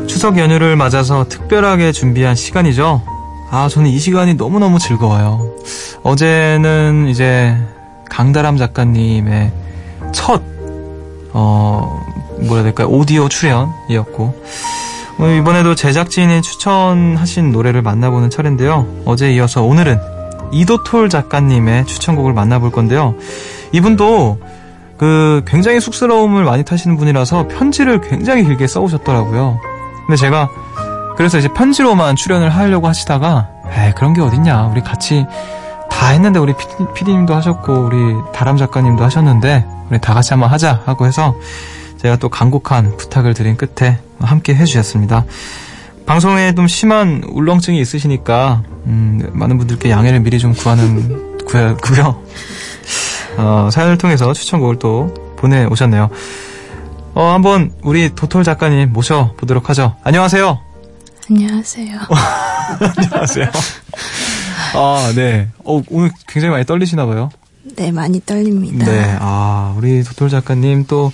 추석 0.07 0.37
연휴를 0.37 0.77
맞아서 0.77 1.27
특별하게 1.27 1.93
준비한 1.93 2.35
시간이죠. 2.35 3.01
아, 3.51 3.71
저는 3.71 3.89
이 3.89 3.99
시간이 3.99 4.35
너무너무 4.35 4.79
즐거워요. 4.79 5.55
어제는 6.03 7.07
이제 7.09 7.57
강다람 8.13 8.59
작가님의 8.59 9.51
첫, 10.13 10.43
어, 11.33 11.99
뭐라 12.41 12.57
해야 12.57 12.63
될까요? 12.65 12.89
오디오 12.89 13.31
출연이었고, 13.31 14.45
어, 15.19 15.27
이번에도 15.39 15.75
제작진이 15.75 16.43
추천하신 16.43 17.53
노래를 17.53 17.81
만나보는 17.81 18.29
차례인데요. 18.29 18.87
어제 19.07 19.33
이어서 19.33 19.63
오늘은 19.63 19.99
이도톨 20.53 21.09
작가님의 21.09 21.87
추천곡을 21.87 22.35
만나볼 22.35 22.71
건데요. 22.71 23.15
이분도 23.73 24.39
그 24.99 25.43
굉장히 25.47 25.81
쑥스러움을 25.81 26.45
많이 26.45 26.65
타시는 26.65 26.99
분이라서 26.99 27.49
편지를 27.49 28.03
굉장히 28.03 28.45
길게 28.45 28.67
써오셨더라고요. 28.67 29.59
근데 30.07 30.17
제가 30.17 30.51
그래서 31.17 31.39
이제 31.39 31.49
편지로만 31.49 32.15
출연을 32.17 32.51
하려고 32.51 32.89
하시다가 32.89 33.49
에이 33.75 33.93
그런 33.97 34.13
게 34.13 34.21
어딨냐 34.21 34.67
우리 34.67 34.83
같이 34.83 35.25
다 36.03 36.09
했는데 36.09 36.41
우리 36.41 36.53
PD, 36.97 37.13
님도 37.13 37.33
하셨고 37.33 37.73
우리 37.75 37.97
다람 38.35 38.57
작가님도 38.57 39.05
하셨는데 39.05 39.65
우리 39.89 40.01
다 40.01 40.15
같이 40.15 40.33
한번 40.33 40.51
하자 40.51 40.83
하고 40.85 41.07
해서 41.07 41.37
제가 41.99 42.17
또 42.17 42.29
간곡한 42.29 42.97
부탁을 42.97 43.35
드린 43.35 43.57
끝에 43.57 44.01
함께 44.19 44.53
해주셨습니다. 44.53 45.25
방송에 46.05 46.57
좀 46.57 46.67
심한 46.67 47.23
울렁증이 47.25 47.81
있으시니까 47.81 48.65
음, 48.87 49.31
많은 49.33 49.59
분들께 49.59 49.91
양해를 49.91 50.19
미리 50.19 50.41
좀 50.41 50.55
구하는 50.55 51.39
구고요. 51.47 52.21
어, 53.39 53.69
사연을 53.71 53.97
통해서 53.97 54.33
추천곡을 54.33 54.81
또 54.81 55.15
보내 55.37 55.65
오셨네요. 55.67 56.11
어, 57.15 57.27
한번 57.33 57.71
우리 57.85 58.13
도톨 58.13 58.43
작가님 58.43 58.93
모셔 58.93 59.35
보도록 59.37 59.69
하죠. 59.69 59.95
안녕하세요. 60.03 60.72
안녕하세요. 61.37 61.99
안녕하세요. 62.99 63.51
아, 64.75 65.13
네. 65.17 65.49
어, 65.65 65.83
오늘 65.89 66.11
굉장히 66.29 66.53
많이 66.53 66.67
떨리시나 66.67 67.07
봐요. 67.07 67.31
네, 67.75 67.91
많이 67.91 68.21
떨립니다. 68.21 68.85
네. 68.85 69.17
아, 69.19 69.75
우리 69.79 70.05
도톨 70.05 70.29
작가님 70.29 70.85
또 70.87 71.11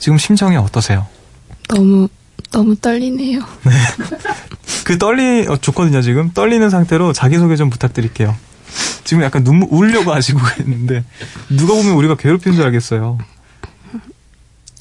지금 0.00 0.18
심정이 0.18 0.56
어떠세요? 0.56 1.06
너무 1.68 2.08
너무 2.50 2.74
떨리네요. 2.74 3.38
네. 3.38 3.72
그 4.84 4.98
떨리 4.98 5.46
어, 5.48 5.56
좋거든요, 5.56 6.02
지금. 6.02 6.32
떨리는 6.32 6.68
상태로 6.68 7.12
자기 7.12 7.38
소개 7.38 7.54
좀 7.54 7.70
부탁드릴게요. 7.70 8.34
지금 9.04 9.22
약간 9.22 9.44
눈물 9.44 9.68
울려고 9.70 10.12
하시고 10.12 10.40
있는데 10.62 11.04
누가 11.50 11.74
보면 11.74 11.92
우리가 11.94 12.16
괴롭히는 12.16 12.56
줄 12.56 12.64
알겠어요. 12.66 13.18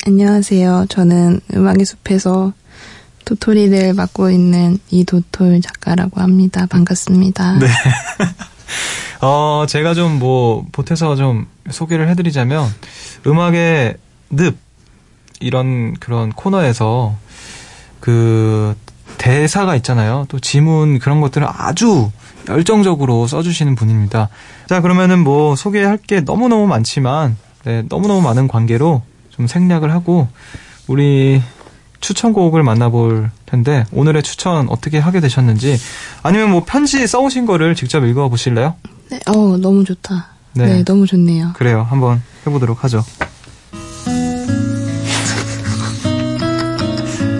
안녕하세요. 0.08 0.88
저는 0.90 1.42
음악의 1.54 1.86
숲에서 1.86 2.54
도토리를 3.26 3.94
맡고 3.94 4.30
있는 4.30 4.78
이도톨 4.90 5.62
작가라고 5.62 6.22
합니다. 6.22 6.66
반갑습니다. 6.68 7.58
네. 7.60 7.68
어, 9.22 9.66
제가 9.68 9.94
좀 9.94 10.20
뭐, 10.20 10.66
보태서 10.72 11.16
좀 11.16 11.48
소개를 11.70 12.08
해드리자면, 12.10 12.68
음악의 13.26 13.96
늪, 14.30 14.56
이런 15.40 15.94
그런 15.96 16.32
코너에서 16.32 17.16
그 18.00 18.76
대사가 19.18 19.76
있잖아요. 19.78 20.26
또 20.30 20.40
지문 20.40 21.00
그런 21.00 21.22
것들을 21.22 21.48
아주 21.50 22.12
열정적으로 22.48 23.28
써주시는 23.28 23.76
분입니다. 23.76 24.30
자, 24.68 24.82
그러면은 24.82 25.20
뭐 25.20 25.56
소개할 25.56 25.98
게 25.98 26.22
너무 26.22 26.48
너무 26.48 26.68
많지만, 26.68 27.38
네, 27.64 27.84
너무 27.90 28.08
너무 28.08 28.22
많은 28.22 28.48
관계로 28.48 29.02
좀 29.32 29.48
생략을 29.48 29.92
하고, 29.92 30.28
우리 30.88 31.42
추천곡을 32.06 32.62
만나볼 32.62 33.32
텐데 33.48 33.84
오늘의 33.92 34.22
추천 34.22 34.70
어떻게 34.70 35.00
하게 35.00 35.20
되셨는지 35.22 35.76
아니면 36.22 36.52
뭐 36.52 36.64
편지 36.64 37.08
써오신 37.08 37.48
거를 37.48 37.74
직접 37.74 38.06
읽어 38.06 38.30
보실래요? 38.30 38.76
네, 39.10 39.20
어 39.26 39.58
너무 39.58 39.84
좋다. 39.84 40.28
네. 40.54 40.68
네, 40.68 40.84
너무 40.84 41.08
좋네요. 41.08 41.54
그래요, 41.56 41.86
한번 41.90 42.22
해보도록 42.46 42.84
하죠. 42.84 43.04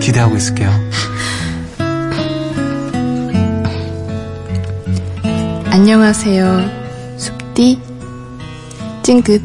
기대하고 0.02 0.36
있을게요. 0.36 0.70
안녕하세요, 5.70 7.18
숲디 7.18 7.80
찡긋. 9.04 9.42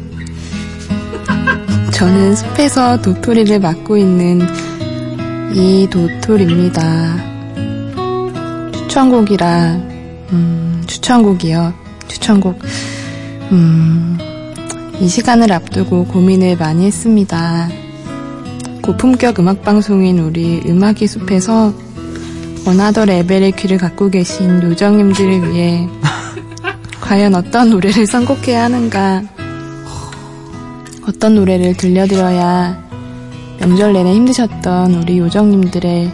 저는 1.92 2.34
숲에서 2.34 3.00
도토리를 3.00 3.60
맡고 3.60 3.96
있는 3.96 4.40
이 5.54 5.86
도토리입니다. 5.90 7.16
추천곡이라, 8.72 9.72
음, 10.32 10.82
추천곡이요. 10.86 11.74
추천곡. 12.08 12.58
음, 13.52 14.18
이 14.98 15.08
시간을 15.08 15.52
앞두고 15.52 16.06
고민을 16.06 16.56
많이 16.56 16.86
했습니다. 16.86 17.68
고품격 18.80 19.40
음악방송인 19.40 20.20
우리 20.20 20.62
음악의 20.66 21.06
숲에서 21.06 21.74
원하더 22.66 23.04
레벨의 23.04 23.52
귀를 23.52 23.76
갖고 23.76 24.08
계신 24.08 24.62
요정님들을 24.62 25.52
위해 25.52 25.86
과연 27.02 27.34
어떤 27.34 27.68
노래를 27.68 28.06
선곡해야 28.06 28.64
하는가, 28.64 29.22
어떤 31.06 31.34
노래를 31.34 31.76
들려드려야 31.76 32.91
명절 33.62 33.92
내내 33.92 34.12
힘드셨던 34.14 34.92
우리 34.94 35.18
요정님들의 35.18 36.10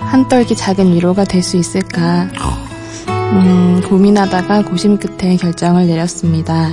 한떨기 0.00 0.56
작은 0.56 0.92
위로가 0.94 1.22
될 1.22 1.44
수 1.44 1.56
있을까 1.56 2.26
음, 3.08 3.80
고민하다가 3.88 4.64
고심 4.64 4.98
끝에 4.98 5.36
결정을 5.36 5.86
내렸습니다. 5.86 6.70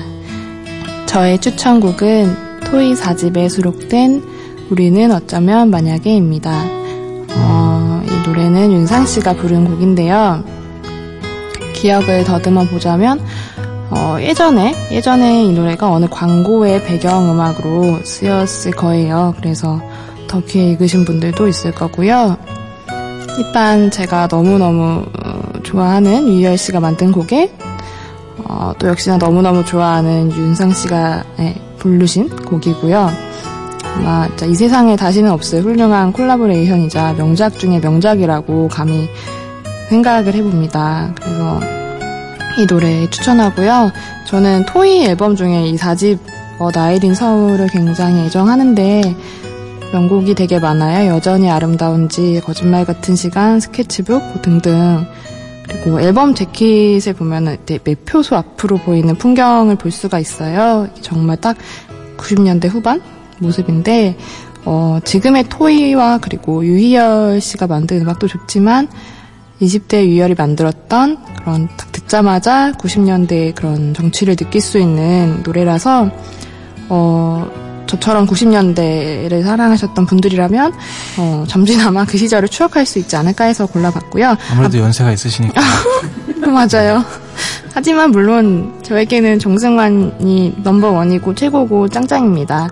저의 1.05 1.37
추천곡은 1.39 2.61
토이 2.65 2.95
4집에 2.95 3.49
수록된 3.49 4.23
우리는 4.71 5.11
어쩌면 5.11 5.69
만약에입니다. 5.69 6.63
어, 7.35 8.01
이 8.03 8.27
노래는 8.27 8.71
윤상 8.71 9.05
씨가 9.05 9.33
부른 9.33 9.65
곡인데요. 9.65 10.43
기억을 11.75 12.23
더듬어 12.23 12.65
보자면 12.65 13.23
어, 13.91 14.17
예전에 14.19 14.75
예전에 14.91 15.45
이 15.45 15.51
노래가 15.51 15.91
어느 15.91 16.05
광고의 16.09 16.83
배경음악으로 16.83 18.03
쓰였을 18.03 18.71
거예요. 18.71 19.33
그래서 19.37 19.81
더 20.27 20.41
귀에 20.41 20.71
익으신 20.71 21.05
분들도 21.05 21.47
있을 21.47 21.71
거고요. 21.71 22.37
일단 23.37 23.89
제가 23.89 24.27
너무너무 24.29 25.05
어, 25.25 25.59
좋아하는 25.63 26.27
유열 26.27 26.57
씨가 26.57 26.79
만든 26.79 27.11
곡에 27.11 27.51
어, 28.45 28.73
또 28.77 28.87
역시나 28.87 29.17
너무너무 29.17 29.65
좋아하는 29.65 30.31
윤상 30.31 30.71
씨가 30.71 31.23
네, 31.37 31.55
부르신 31.77 32.29
곡이고요. 32.29 33.09
아마 33.95 34.27
이 34.47 34.55
세상에 34.55 34.95
다시는 34.95 35.31
없을 35.31 35.63
훌륭한 35.63 36.13
콜라보레이션이자 36.13 37.13
명작 37.13 37.57
중의 37.57 37.79
명작이라고 37.81 38.67
감히 38.67 39.09
생각을 39.89 40.33
해봅니다. 40.35 41.11
그래서 41.15 41.78
이 42.57 42.65
노래 42.67 43.09
추천하고요. 43.09 43.91
저는 44.25 44.65
토이 44.65 45.05
앨범 45.05 45.35
중에 45.35 45.67
이 45.67 45.75
4집 45.75 46.19
어, 46.59 46.69
나일인 46.71 47.13
서울을 47.13 47.67
굉장히 47.67 48.25
애정하는데 48.25 49.15
명곡이 49.93 50.35
되게 50.35 50.59
많아요. 50.59 51.11
여전히 51.11 51.49
아름다운지, 51.49 52.41
거짓말 52.43 52.85
같은 52.85 53.15
시간, 53.15 53.59
스케치북 53.59 54.41
등등. 54.41 55.05
그리고 55.67 56.01
앨범 56.01 56.33
재킷을 56.33 57.13
보면은 57.13 57.57
매표소 57.83 58.35
앞으로 58.35 58.77
보이는 58.77 59.15
풍경을 59.15 59.75
볼 59.77 59.91
수가 59.91 60.19
있어요. 60.19 60.87
정말 61.01 61.37
딱 61.37 61.57
90년대 62.17 62.67
후반 62.67 63.01
모습인데 63.39 64.17
어, 64.65 64.99
지금의 65.03 65.45
토이와 65.45 66.19
그리고 66.19 66.65
유희열 66.65 67.39
씨가 67.39 67.67
만든 67.67 68.01
음악도 68.01 68.27
좋지만 68.27 68.89
20대 69.61 70.05
유희열이 70.05 70.35
만들었던 70.35 71.17
그런 71.39 71.67
딱 71.77 71.91
듣자마자 71.91 72.71
90년대 72.73 73.55
그런 73.55 73.93
정취를 73.93 74.35
느낄 74.35 74.61
수 74.61 74.79
있는 74.79 75.41
노래라서 75.43 76.09
어, 76.89 77.49
저처럼 77.87 78.27
90년대를 78.27 79.43
사랑하셨던 79.43 80.05
분들이라면 80.05 80.73
어, 81.17 81.43
잠시나마 81.47 82.05
그 82.05 82.17
시절을 82.17 82.49
추억할 82.49 82.85
수 82.85 82.99
있지 82.99 83.15
않을까 83.15 83.45
해서 83.45 83.65
골라봤고요. 83.65 84.35
아무래도 84.51 84.77
연세가 84.77 85.11
있으시니까. 85.11 85.59
맞아요. 86.45 87.03
하지만 87.73 88.11
물론 88.11 88.79
저에게는 88.83 89.39
정승환이 89.39 90.55
넘버원이고 90.63 91.35
최고고 91.35 91.87
짱짱입니다. 91.87 92.69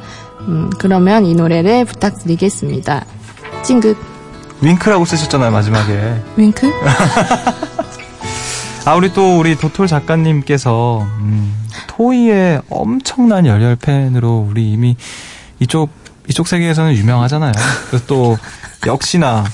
음, 0.47 0.69
그러면 0.77 1.25
이 1.25 1.33
노래를 1.33 1.85
부탁드리겠습니다. 1.85 3.05
찡긋 3.63 3.97
윙크라고 4.61 5.05
쓰셨잖아요, 5.05 5.51
마지막에. 5.51 6.15
윙크? 6.35 6.71
아, 8.85 8.95
우리 8.95 9.11
또 9.13 9.37
우리 9.37 9.55
도톨 9.55 9.87
작가님께서 9.87 11.05
음, 11.19 11.53
토이의 11.87 12.61
엄청난 12.69 13.45
열혈 13.45 13.75
팬으로 13.75 14.47
우리 14.49 14.71
이미 14.71 14.95
이쪽 15.59 15.89
이쪽 16.29 16.47
세계에서는 16.47 16.95
유명하잖아요. 16.95 17.51
그래서 17.87 18.05
또 18.05 18.37
역시나 18.85 19.45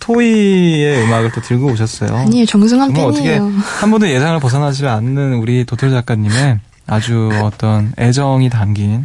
토이의 0.00 1.02
음악을 1.04 1.32
또 1.32 1.40
들고 1.40 1.68
오셨어요. 1.68 2.14
아니에요. 2.14 2.44
정승환 2.46 2.92
정말 2.92 3.12
어떻게 3.12 3.38
팬이에요. 3.38 3.52
한 3.80 3.90
번도 3.90 4.08
예상을 4.08 4.38
벗어나지 4.40 4.86
않는 4.86 5.34
우리 5.34 5.64
도톨 5.64 5.90
작가님의 5.90 6.58
아주 6.86 7.30
어떤 7.42 7.92
애정이 7.98 8.50
담긴 8.50 9.04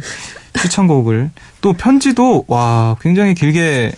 추천곡을 0.60 1.30
또 1.60 1.72
편지도 1.72 2.44
와 2.48 2.96
굉장히 3.00 3.34
길게 3.34 3.92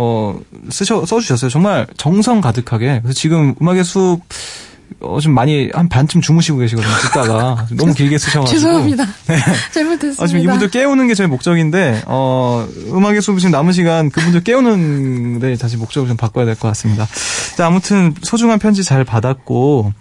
어 0.00 0.38
쓰셔 0.70 1.04
써주셨어요. 1.04 1.50
정말 1.50 1.86
정성 1.96 2.40
가득하게. 2.40 3.00
그래서 3.02 3.18
지금 3.18 3.54
음악의 3.60 3.82
숲 3.84 4.20
어, 5.00 5.20
좀 5.20 5.34
많이 5.34 5.68
한 5.74 5.88
반쯤 5.88 6.20
주무시고 6.22 6.58
계시거든요. 6.58 6.92
듣다가 7.02 7.66
너무 7.76 7.92
길게 7.92 8.16
쓰셔가지고. 8.16 8.58
죄송합니다. 8.58 9.04
잘못했습니다. 9.74 10.22
아, 10.22 10.26
지금 10.26 10.40
이분들 10.42 10.70
깨우는 10.70 11.08
게 11.08 11.14
저희 11.14 11.26
목적인데, 11.26 12.04
어, 12.06 12.66
음악의 12.92 13.20
숲 13.20 13.38
지금 13.38 13.50
남은 13.50 13.72
시간 13.74 14.08
그분들 14.10 14.44
깨우는 14.44 15.40
데 15.40 15.54
다시 15.56 15.76
목적을 15.76 16.08
좀 16.08 16.16
바꿔야 16.16 16.46
될 16.46 16.54
것 16.54 16.68
같습니다. 16.68 17.06
자, 17.56 17.66
아무튼 17.66 18.14
소중한 18.22 18.58
편지 18.58 18.82
잘 18.82 19.04
받았고, 19.04 19.92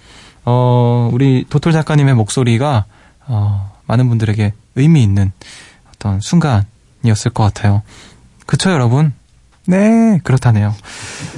어, 0.46 1.10
우리 1.12 1.46
도톨 1.50 1.74
작가님의 1.74 2.14
목소리가, 2.16 2.86
어, 3.28 3.72
많은 3.88 4.08
분들에게 4.08 4.54
의미 4.76 5.04
있는 5.04 5.34
어떤 5.94 6.22
순간이었을 6.22 7.32
것 7.34 7.44
같아요. 7.44 7.82
그쵸, 8.46 8.72
여러분? 8.72 9.12
네, 9.68 10.20
그렇다네요. 10.24 10.74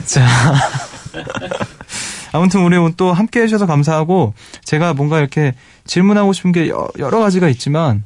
자. 0.06 0.26
아무튼 2.32 2.64
우리 2.64 2.76
또 2.96 3.12
함께 3.12 3.42
해주셔서 3.42 3.66
감사하고 3.66 4.34
제가 4.64 4.94
뭔가 4.94 5.20
이렇게 5.20 5.54
질문하고 5.86 6.34
싶은 6.34 6.52
게 6.52 6.70
여- 6.70 6.88
여러 7.00 7.20
가지가 7.20 7.50
있지만 7.50 8.04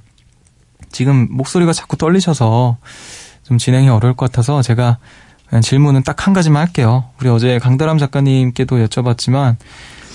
지금 0.92 1.28
목소리가 1.32 1.74
자꾸 1.74 1.98
떨리셔서 1.98 2.78
좀 3.44 3.58
진행이 3.58 3.90
어려울 3.90 4.16
것 4.16 4.32
같아서 4.32 4.62
제가 4.62 4.98
질문은 5.62 6.04
딱 6.04 6.26
한 6.26 6.34
가지만 6.34 6.66
할게요. 6.66 7.04
우리 7.20 7.28
어제 7.30 7.60
강다람 7.60 7.98
작가님께도 7.98 8.78
여쭤봤지만 8.86 9.58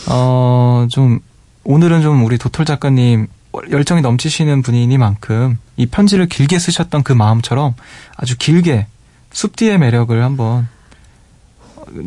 어 0.09 0.87
좀 0.91 1.21
오늘은 1.65 2.01
좀 2.01 2.25
우리 2.25 2.39
도톨 2.39 2.65
작가님 2.65 3.27
열정이 3.71 4.01
넘치시는 4.01 4.63
분이니만큼 4.63 5.59
이 5.77 5.87
편지를 5.87 6.27
길게 6.29 6.59
쓰셨던 6.59 7.03
그 7.03 7.13
마음처럼 7.13 7.75
아주 8.17 8.39
길게 8.39 8.87
숲뒤의 9.33 9.79
매력을 9.79 10.23
한번 10.23 10.69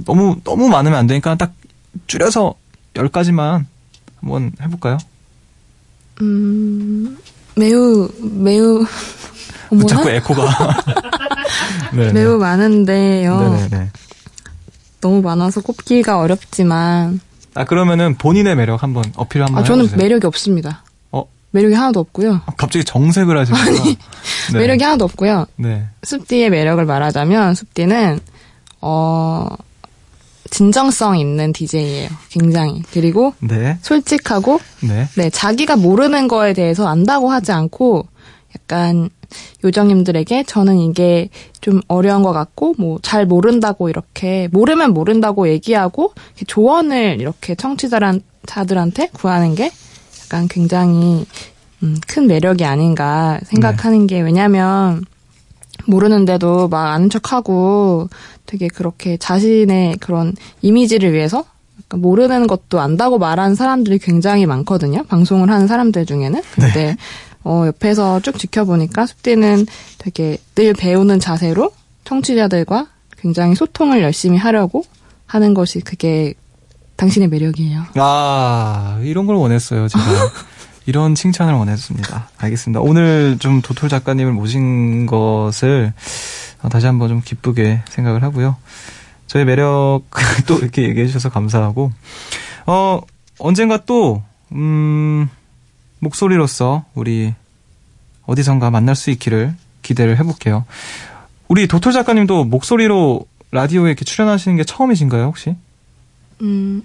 너무 0.06 0.38
너무 0.44 0.70
많으면 0.70 0.98
안 1.00 1.08
되니까 1.08 1.36
딱 1.36 1.54
줄여서 2.08 2.56
10가지만 2.94 3.66
한번 4.20 4.52
해볼까요? 4.62 4.98
음, 6.22 7.18
매우, 7.56 8.10
매우, 8.22 8.86
어머나? 9.72 9.88
자꾸 9.88 10.10
에코가. 10.10 10.48
네, 11.94 12.14
매우 12.14 12.38
많은데요. 12.38 13.40
네네네. 13.40 13.90
너무 15.02 15.22
많아서 15.22 15.62
꼽기가 15.62 16.20
어렵지만, 16.20 17.20
아, 17.56 17.66
그러면은 17.66 18.16
본인의 18.18 18.56
매력 18.56 18.84
한번 18.84 19.04
어필 19.16 19.42
한번 19.42 19.62
아, 19.62 19.64
저는 19.66 19.86
해주세요. 19.86 19.98
매력이 19.98 20.28
없습니다. 20.28 20.84
어? 21.52 21.58
매력이 21.58 21.74
하나도 21.74 22.00
없고요. 22.00 22.42
아, 22.46 22.52
갑자기 22.58 22.84
정색을 22.86 23.38
하시니까. 23.38 23.72
네. 24.54 24.58
매력이 24.60 24.84
하나도 24.84 25.06
없고요. 25.06 25.46
네. 25.58 25.86
숲디의 26.04 26.50
매력을 26.50 26.84
말하자면 26.84 27.56
숲디는 27.56 28.20
어 28.82 29.48
진정성 30.50 31.18
있는 31.18 31.54
DJ예요. 31.54 32.10
굉장히. 32.30 32.82
그리고 32.92 33.34
네. 33.40 33.78
솔직하고 33.82 34.60
네. 34.82 35.08
네, 35.16 35.30
자기가 35.30 35.76
모르는 35.78 36.28
거에 36.28 36.54
대해서 36.54 36.88
안다고 36.88 37.30
하지 37.32 37.52
않고 37.52 38.08
약간 38.56 39.10
요정님들에게 39.64 40.44
저는 40.44 40.78
이게 40.80 41.30
좀 41.62 41.80
어려운 41.88 42.22
것 42.22 42.34
같고 42.34 42.76
뭐 42.78 43.00
잘 43.02 43.26
모른다고 43.26 43.90
이렇게 43.90 44.50
모르면 44.52 44.94
모른다고 44.94 45.48
얘기하고 45.48 46.14
조언을 46.48 47.18
이렇게 47.22 47.56
청취자들한테 47.56 49.10
구하는 49.14 49.56
게 49.56 49.72
약간 50.32 50.48
굉장히 50.48 51.26
음, 51.84 51.98
큰 52.08 52.26
매력이 52.26 52.63
아닌가 52.63 53.38
생각하는 53.44 54.08
게 54.08 54.22
왜냐면 54.22 55.04
모르는데도 55.86 56.70
막 56.70 56.94
아는 56.94 57.10
척하고 57.10 58.08
되게 58.46 58.70
그렇게 58.70 59.17
자신의 59.17 59.98
그런 59.98 60.34
이미지를 60.62 61.12
위해서 61.12 61.44
모르는 61.94 62.48
것도 62.48 62.80
안다고 62.80 63.17
말하는 63.17 63.56
사람들이 63.56 64.00
굉장히 64.00 64.46
많거든요. 64.46 65.04
방송을 65.04 65.50
하는 65.50 65.67
사람들 65.67 66.06
중에는. 66.06 66.41
근데 66.56 66.96
어, 67.44 67.65
옆에서 67.67 68.22
쭉 68.22 68.39
지켜보니까 68.39 69.06
숲디는 69.06 69.65
되게 69.98 70.38
늘 70.56 70.74
배우는 70.74 71.20
자세로 71.20 71.72
청취자들과 72.06 72.88
굉장히 73.17 73.56
소통을 73.56 74.02
열심히 74.02 74.38
하려고 74.38 74.86
하는 75.26 75.54
것이 75.54 75.82
그게 75.82 76.36
당신의 77.02 77.30
매력이에요. 77.30 77.84
아, 77.96 79.00
이런 79.02 79.26
걸 79.26 79.36
원했어요, 79.36 79.88
제가. 79.88 80.06
이런 80.86 81.16
칭찬을 81.16 81.56
원했습니다. 81.56 82.30
알겠습니다. 82.38 82.80
오늘 82.80 83.38
좀 83.40 83.64
도톨 83.64 83.90
작가님을 83.90 84.34
모신 84.34 85.08
것을 85.08 85.94
어, 86.62 86.70
다시 86.70 86.86
한번 86.86 87.10
좀 87.10 87.22
기쁘게 87.26 87.82
생각을 87.90 88.22
하고요. 88.22 88.56
저의 89.26 89.46
매력 89.46 90.02
또 90.46 90.60
이렇게 90.60 90.84
얘기해 90.84 91.08
주셔서 91.08 91.30
감사하고, 91.30 91.92
어, 92.68 93.02
언젠가 93.40 93.78
또, 93.84 94.22
음, 94.52 95.28
목소리로서 96.00 96.86
우리 96.94 97.34
어디선가 98.28 98.70
만날 98.70 98.96
수 98.96 99.10
있기를 99.10 99.56
기대를 99.82 100.20
해볼게요. 100.20 100.66
우리 101.48 101.68
도톨 101.68 101.94
작가님도 101.94 102.44
목소리로 102.44 103.26
라디오에 103.50 103.90
이렇게 103.90 104.06
출연하시는 104.06 104.56
게 104.56 104.64
처음이신가요, 104.64 105.26
혹시? 105.26 105.56
음, 106.41 106.84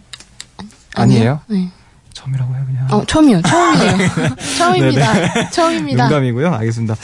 아니에요? 0.94 1.40
네. 1.48 1.70
처음이라고 2.12 2.54
해요, 2.54 2.64
그냥. 2.66 2.86
어, 2.90 3.04
처음이요. 3.04 3.42
처음이에요. 3.42 3.96
처음입니다. 4.56 5.50
처음입니다. 5.50 6.04
농담이고요. 6.04 6.54
알겠습니다. 6.54 6.94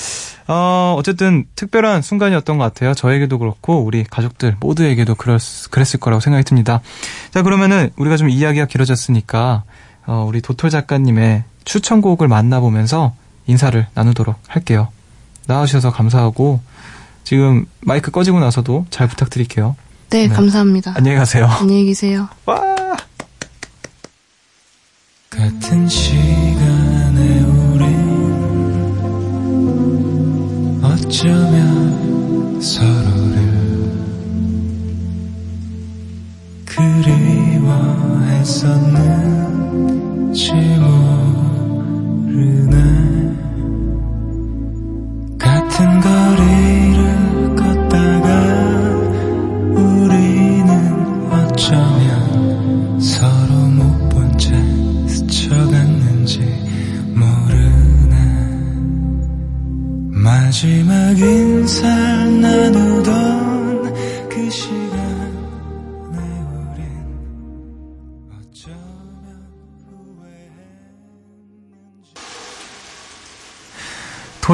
어, 0.48 0.94
어쨌든 0.98 1.44
특별한 1.54 2.02
순간이었던 2.02 2.58
것 2.58 2.64
같아요. 2.64 2.94
저에게도 2.94 3.38
그렇고 3.38 3.84
우리 3.84 4.04
가족들 4.04 4.56
모두에게도 4.58 5.14
그랬, 5.14 5.40
그랬을 5.70 6.00
거라고 6.00 6.20
생각이 6.20 6.44
듭니다. 6.44 6.80
자, 7.30 7.42
그러면은 7.42 7.90
우리가 7.96 8.16
좀 8.16 8.30
이야기가 8.30 8.66
길어졌으니까 8.66 9.64
어, 10.06 10.24
우리 10.26 10.40
도톨 10.40 10.70
작가님의 10.70 11.44
추천곡을 11.64 12.26
만나보면서 12.26 13.14
인사를 13.46 13.86
나누도록 13.94 14.36
할게요. 14.48 14.88
나와주셔서 15.46 15.92
감사하고 15.92 16.60
지금 17.24 17.66
마이크 17.80 18.10
꺼지고 18.10 18.40
나서도 18.40 18.86
잘 18.90 19.08
부탁드릴게요. 19.08 19.76
네, 20.12 20.29
네. 20.29 20.35
감사합니다. 20.35 20.92
안녕히 20.94 21.16
가세요. 21.16 21.46
안녕히 21.46 21.87
계세요. 21.87 22.29
와! 22.44 22.61
같은 25.31 25.88
시간에 25.88 27.40
우린 27.40 28.12
어쩌면 30.85 32.61
서로를 32.61 33.40
그리워했었는지 39.33 40.53
모르네 42.29 42.77
같은 45.38 46.01
거리 46.01 46.71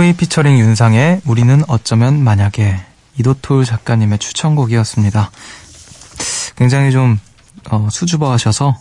토이 0.09 0.15
피처링 0.17 0.59
윤상의 0.59 1.21
우리는 1.27 1.63
어쩌면 1.69 2.25
만약에 2.25 2.81
이도톨 3.19 3.67
작가님의 3.67 4.19
추천곡이었습니다. 4.19 5.31
굉장히 6.57 6.93
좀 6.93 7.19
어, 7.71 7.89
수줍어하셔서 7.91 8.75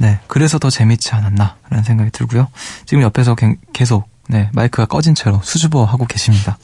네 0.00 0.20
그래서 0.26 0.58
더 0.58 0.68
재밌지 0.68 1.14
않았나라는 1.14 1.84
생각이 1.84 2.10
들고요. 2.10 2.48
지금 2.84 3.02
옆에서 3.02 3.34
갱- 3.34 3.56
계속 3.72 4.06
네 4.28 4.50
마이크가 4.52 4.84
꺼진 4.84 5.14
채로 5.14 5.40
수줍어하고 5.42 6.04
계십니다. 6.06 6.58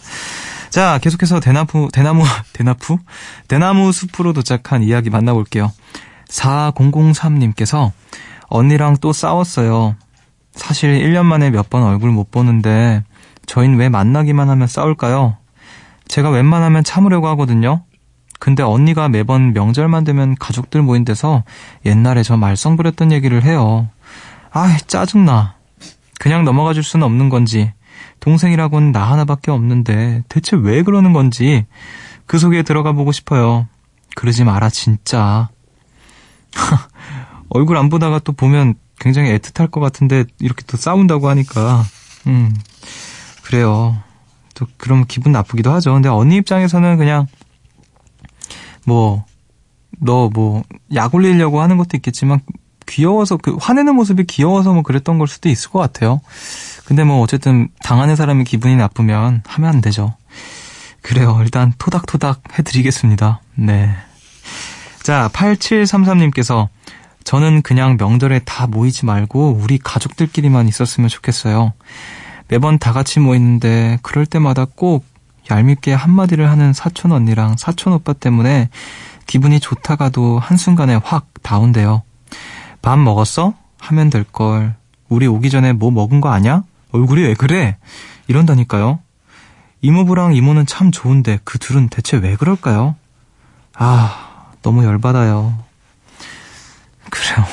자 0.68 0.98
계속해서 0.98 1.40
대나무 1.40 1.88
대나무 1.90 2.22
대나무 2.52 2.98
대나무 3.48 3.90
숲으로 3.90 4.34
도착한 4.34 4.82
이야기 4.82 5.08
만나볼게요. 5.08 5.72
4003님께서 6.28 7.92
언니랑 8.48 8.98
또 9.00 9.14
싸웠어요. 9.14 9.96
사실 10.54 10.98
1년 11.04 11.24
만에 11.24 11.48
몇 11.48 11.70
번 11.70 11.84
얼굴 11.84 12.10
못 12.10 12.30
보는데 12.30 13.02
저흰 13.50 13.78
왜 13.78 13.88
만나기만 13.88 14.48
하면 14.48 14.68
싸울까요? 14.68 15.36
제가 16.06 16.30
웬만하면 16.30 16.84
참으려고 16.84 17.26
하거든요. 17.30 17.82
근데 18.38 18.62
언니가 18.62 19.08
매번 19.08 19.52
명절만 19.52 20.04
되면 20.04 20.36
가족들 20.36 20.82
모인 20.82 21.04
데서 21.04 21.42
옛날에 21.84 22.22
저 22.22 22.36
말썽 22.36 22.76
부렸던 22.76 23.10
얘기를 23.10 23.42
해요. 23.42 23.88
아이, 24.52 24.78
짜증나. 24.78 25.56
그냥 26.20 26.44
넘어가 26.44 26.74
줄 26.74 26.84
수는 26.84 27.04
없는 27.04 27.28
건지, 27.28 27.72
동생이라고는 28.20 28.92
나 28.92 29.10
하나밖에 29.10 29.50
없는데 29.50 30.22
대체 30.28 30.56
왜 30.56 30.84
그러는 30.84 31.12
건지 31.12 31.66
그 32.26 32.38
속에 32.38 32.62
들어가 32.62 32.92
보고 32.92 33.10
싶어요. 33.10 33.66
그러지 34.14 34.44
마라, 34.44 34.70
진짜. 34.70 35.48
얼굴 37.50 37.78
안 37.78 37.88
보다가 37.88 38.20
또 38.20 38.30
보면 38.30 38.74
굉장히 39.00 39.36
애틋할 39.36 39.72
것 39.72 39.80
같은데 39.80 40.22
이렇게 40.38 40.62
또 40.68 40.76
싸운다고 40.76 41.28
하니까, 41.28 41.82
음, 42.28 42.54
그래요. 43.50 43.96
또 44.54 44.66
그럼 44.76 45.04
기분 45.08 45.32
나쁘기도 45.32 45.72
하죠. 45.72 45.92
근데 45.92 46.08
언니 46.08 46.36
입장에서는 46.36 46.96
그냥 46.98 47.26
뭐 48.86 49.24
너 50.00 50.30
뭐 50.30 50.62
약 50.94 51.14
올리려고 51.14 51.60
하는 51.60 51.76
것도 51.76 51.96
있겠지만 51.96 52.40
귀여워서 52.86 53.36
그 53.36 53.56
화내는 53.60 53.94
모습이 53.94 54.24
귀여워서 54.24 54.72
뭐 54.72 54.82
그랬던 54.82 55.18
걸 55.18 55.28
수도 55.28 55.48
있을 55.48 55.70
것 55.70 55.78
같아요. 55.78 56.20
근데 56.84 57.04
뭐 57.04 57.20
어쨌든 57.20 57.68
당하는 57.84 58.16
사람이 58.16 58.44
기분이 58.44 58.76
나쁘면 58.76 59.42
하면 59.46 59.70
안 59.70 59.80
되죠. 59.80 60.14
그래요. 61.02 61.38
일단 61.42 61.72
토닥토닥 61.78 62.42
해드리겠습니다. 62.58 63.40
네. 63.54 63.94
자, 65.02 65.30
8733님께서 65.32 66.68
저는 67.24 67.62
그냥 67.62 67.96
명절에 67.98 68.40
다 68.40 68.66
모이지 68.66 69.06
말고 69.06 69.58
우리 69.60 69.78
가족들끼리만 69.78 70.66
있었으면 70.66 71.08
좋겠어요. 71.08 71.72
매번 72.50 72.78
다 72.78 72.92
같이 72.92 73.20
모이는데 73.20 73.98
그럴 74.02 74.26
때마다 74.26 74.66
꼭 74.74 75.04
얄밉게 75.50 75.92
한마디를 75.92 76.50
하는 76.50 76.72
사촌 76.72 77.12
언니랑 77.12 77.56
사촌 77.56 77.92
오빠 77.92 78.12
때문에 78.12 78.68
기분이 79.26 79.60
좋다가도 79.60 80.38
한순간에 80.40 80.96
확 80.96 81.28
다운돼요. 81.42 82.02
밥 82.82 82.98
먹었어? 82.98 83.54
하면 83.78 84.10
될 84.10 84.24
걸. 84.24 84.74
우리 85.08 85.26
오기 85.26 85.50
전에 85.50 85.72
뭐 85.72 85.90
먹은 85.90 86.20
거 86.20 86.30
아냐? 86.30 86.64
얼굴이 86.92 87.22
왜 87.22 87.34
그래? 87.34 87.76
이런다니까요. 88.26 88.98
이모부랑 89.82 90.34
이모는 90.34 90.66
참 90.66 90.90
좋은데 90.90 91.38
그 91.44 91.58
둘은 91.58 91.88
대체 91.88 92.16
왜 92.16 92.36
그럴까요? 92.36 92.96
아, 93.74 94.46
너무 94.62 94.84
열받아요. 94.84 95.56
그래요. 97.10 97.46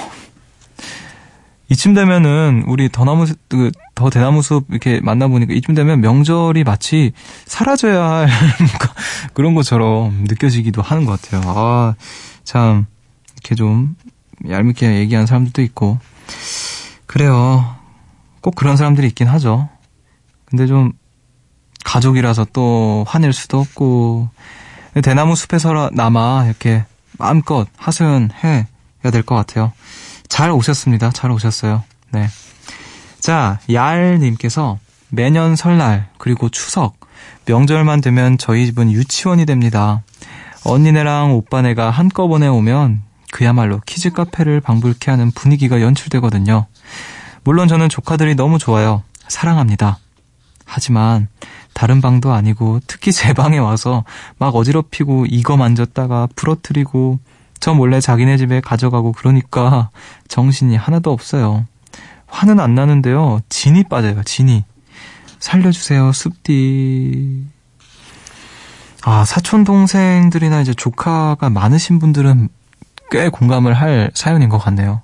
이쯤 1.69 1.93
되면은 1.93 2.65
우리 2.67 2.89
더나무 2.89 3.25
숲- 3.25 3.39
그, 3.49 3.71
더 3.97 4.11
대나무 4.11 4.43
숲 4.43 4.65
이렇게 4.69 5.01
만나보니까 5.01 5.53
이쯤 5.55 5.73
되면 5.73 5.99
명절이 6.01 6.63
마치 6.63 7.13
사라져야 7.47 8.03
할 8.07 8.29
그런 9.33 9.55
것처럼 9.55 10.25
느껴지기도 10.27 10.83
하는 10.83 11.05
것 11.05 11.19
같아요. 11.19 11.41
아, 11.47 11.95
참 12.43 12.85
이렇게 13.33 13.55
좀 13.55 13.95
얄밉게 14.47 14.99
얘기하는 14.99 15.25
사람들도 15.25 15.63
있고 15.63 15.97
그래요. 17.07 17.75
꼭 18.41 18.53
그런 18.55 18.77
사람들이 18.77 19.07
있긴 19.07 19.27
하죠. 19.27 19.67
근데 20.45 20.67
좀 20.67 20.91
가족이라서 21.83 22.45
또 22.53 23.03
화낼 23.07 23.33
수도 23.33 23.59
없고 23.59 24.29
대나무 25.03 25.35
숲에서 25.35 25.89
남아 25.91 26.45
이렇게 26.45 26.85
마음껏 27.17 27.67
하소연해야 27.77 28.65
될 29.11 29.23
것 29.25 29.33
같아요. 29.35 29.71
잘 30.29 30.51
오셨습니다. 30.51 31.09
잘 31.11 31.31
오셨어요. 31.31 31.83
네. 32.11 32.27
자, 33.27 33.59
얄님께서 33.69 34.79
매년 35.09 35.57
설날, 35.57 36.07
그리고 36.17 36.47
추석, 36.47 36.95
명절만 37.45 37.99
되면 37.99 38.37
저희 38.37 38.65
집은 38.67 38.89
유치원이 38.89 39.45
됩니다. 39.45 40.01
언니네랑 40.63 41.33
오빠네가 41.33 41.89
한꺼번에 41.89 42.47
오면 42.47 43.01
그야말로 43.33 43.81
키즈 43.85 44.11
카페를 44.11 44.61
방불케 44.61 45.11
하는 45.11 45.31
분위기가 45.31 45.81
연출되거든요. 45.81 46.67
물론 47.43 47.67
저는 47.67 47.89
조카들이 47.89 48.35
너무 48.35 48.59
좋아요. 48.59 49.03
사랑합니다. 49.27 49.97
하지만 50.63 51.27
다른 51.73 51.99
방도 51.99 52.31
아니고 52.31 52.79
특히 52.87 53.11
제 53.11 53.33
방에 53.33 53.57
와서 53.57 54.05
막 54.37 54.55
어지럽히고 54.55 55.25
이거 55.27 55.57
만졌다가 55.57 56.29
부러뜨리고 56.33 57.19
저 57.59 57.73
몰래 57.73 57.99
자기네 57.99 58.37
집에 58.37 58.61
가져가고 58.61 59.11
그러니까 59.11 59.89
정신이 60.29 60.77
하나도 60.77 61.11
없어요. 61.11 61.65
화는 62.27 62.59
안 62.59 62.75
나는데요. 62.75 63.41
진이 63.49 63.85
빠져요. 63.85 64.21
진이. 64.23 64.63
살려주세요. 65.39 66.11
숲디. 66.11 67.45
아, 69.03 69.25
사촌 69.25 69.63
동생들이나 69.63 70.61
이제 70.61 70.73
조카가 70.73 71.49
많으신 71.49 71.99
분들은 71.99 72.49
꽤 73.09 73.29
공감을 73.29 73.73
할 73.73 74.11
사연인 74.13 74.49
것 74.49 74.57
같네요. 74.57 75.01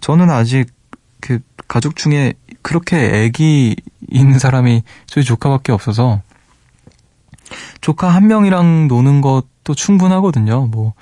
저는 0.00 0.30
아직 0.30 0.72
그 1.20 1.40
가족 1.68 1.96
중에 1.96 2.34
그렇게 2.62 3.24
애기인 3.24 4.38
사람이 4.38 4.82
저희 5.06 5.24
조카밖에 5.24 5.72
없어서 5.72 6.22
조카 7.80 8.08
한 8.08 8.26
명이랑 8.26 8.88
노는 8.88 9.20
것도 9.20 9.74
충분하거든요. 9.74 10.66
뭐 10.66 10.94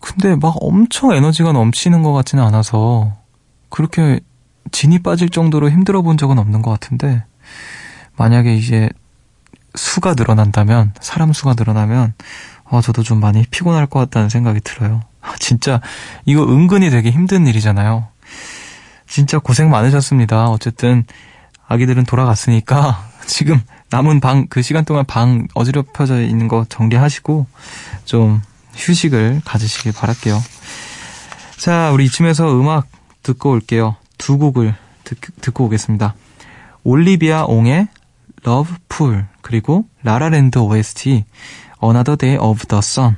근데 0.00 0.34
막 0.34 0.56
엄청 0.60 1.12
에너지가 1.12 1.52
넘치는 1.52 2.02
것 2.02 2.12
같지는 2.12 2.42
않아서 2.44 3.12
그렇게 3.68 4.20
진이 4.70 5.00
빠질 5.00 5.28
정도로 5.28 5.70
힘들어 5.70 6.02
본 6.02 6.16
적은 6.16 6.38
없는 6.38 6.62
것 6.62 6.70
같은데 6.70 7.24
만약에 8.16 8.54
이제 8.54 8.88
수가 9.74 10.14
늘어난다면 10.14 10.94
사람 11.00 11.32
수가 11.32 11.54
늘어나면 11.56 12.14
어, 12.64 12.80
저도 12.80 13.02
좀 13.02 13.20
많이 13.20 13.44
피곤할 13.50 13.86
것 13.86 13.98
같다는 13.98 14.28
생각이 14.28 14.60
들어요. 14.60 15.02
진짜 15.38 15.80
이거 16.24 16.42
은근히 16.44 16.90
되게 16.90 17.10
힘든 17.10 17.46
일이잖아요. 17.46 18.08
진짜 19.06 19.38
고생 19.38 19.70
많으셨습니다. 19.70 20.46
어쨌든 20.46 21.04
아기들은 21.68 22.04
돌아갔으니까 22.04 23.08
지금 23.26 23.60
남은 23.90 24.20
방 24.20 24.46
그 24.48 24.62
시간 24.62 24.84
동안 24.84 25.04
방 25.04 25.46
어지럽혀져 25.54 26.22
있는 26.22 26.48
거 26.48 26.64
정리하시고 26.68 27.46
좀 28.04 28.40
휴식을 28.74 29.42
가지시길 29.44 29.92
바랄게요. 29.92 30.42
자, 31.58 31.90
우리 31.92 32.06
이쯤에서 32.06 32.58
음악 32.58 32.88
듣고 33.22 33.50
올게요. 33.50 33.96
두 34.22 34.38
곡을 34.38 34.72
듣, 35.02 35.18
듣고 35.40 35.64
오겠습니다. 35.64 36.14
올리비아 36.84 37.44
옹의 37.44 37.88
Love 38.46 38.76
Pool 38.88 39.24
그리고 39.40 39.84
라라랜드 40.04 40.60
OST 40.60 41.24
Another 41.82 42.16
Day 42.16 42.38
of 42.38 42.64
the 42.68 42.78
Sun 42.78 43.16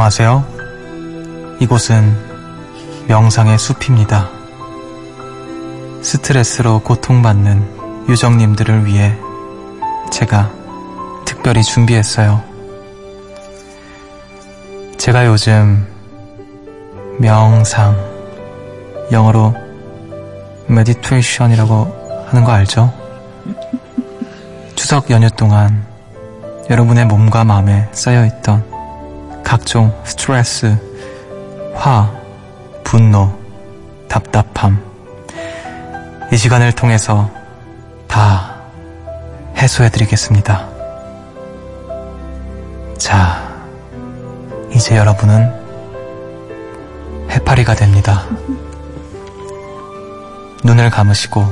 안녕하세요. 0.00 1.58
이곳은 1.60 2.16
명상의 3.06 3.58
숲입니다. 3.58 4.30
스트레스로 6.00 6.80
고통받는 6.80 8.06
유정님들을 8.08 8.86
위해 8.86 9.14
제가 10.10 10.50
특별히 11.26 11.62
준비했어요. 11.62 12.42
제가 14.96 15.26
요즘 15.26 15.86
명상, 17.18 17.94
영어로 19.12 19.54
meditation이라고 20.70 22.24
하는 22.26 22.44
거 22.44 22.52
알죠? 22.52 22.90
추석 24.76 25.10
연휴 25.10 25.28
동안 25.28 25.84
여러분의 26.70 27.04
몸과 27.04 27.44
마음에 27.44 27.86
쌓여있던 27.92 28.79
각종 29.50 29.92
스트레스, 30.04 30.78
화, 31.74 32.08
분노, 32.84 33.36
답답함. 34.06 34.80
이 36.32 36.36
시간을 36.36 36.70
통해서 36.70 37.28
다 38.06 38.54
해소해드리겠습니다. 39.56 40.68
자, 42.96 43.42
이제 44.72 44.96
여러분은 44.96 45.52
해파리가 47.30 47.74
됩니다. 47.74 48.22
눈을 50.62 50.90
감으시고 50.90 51.44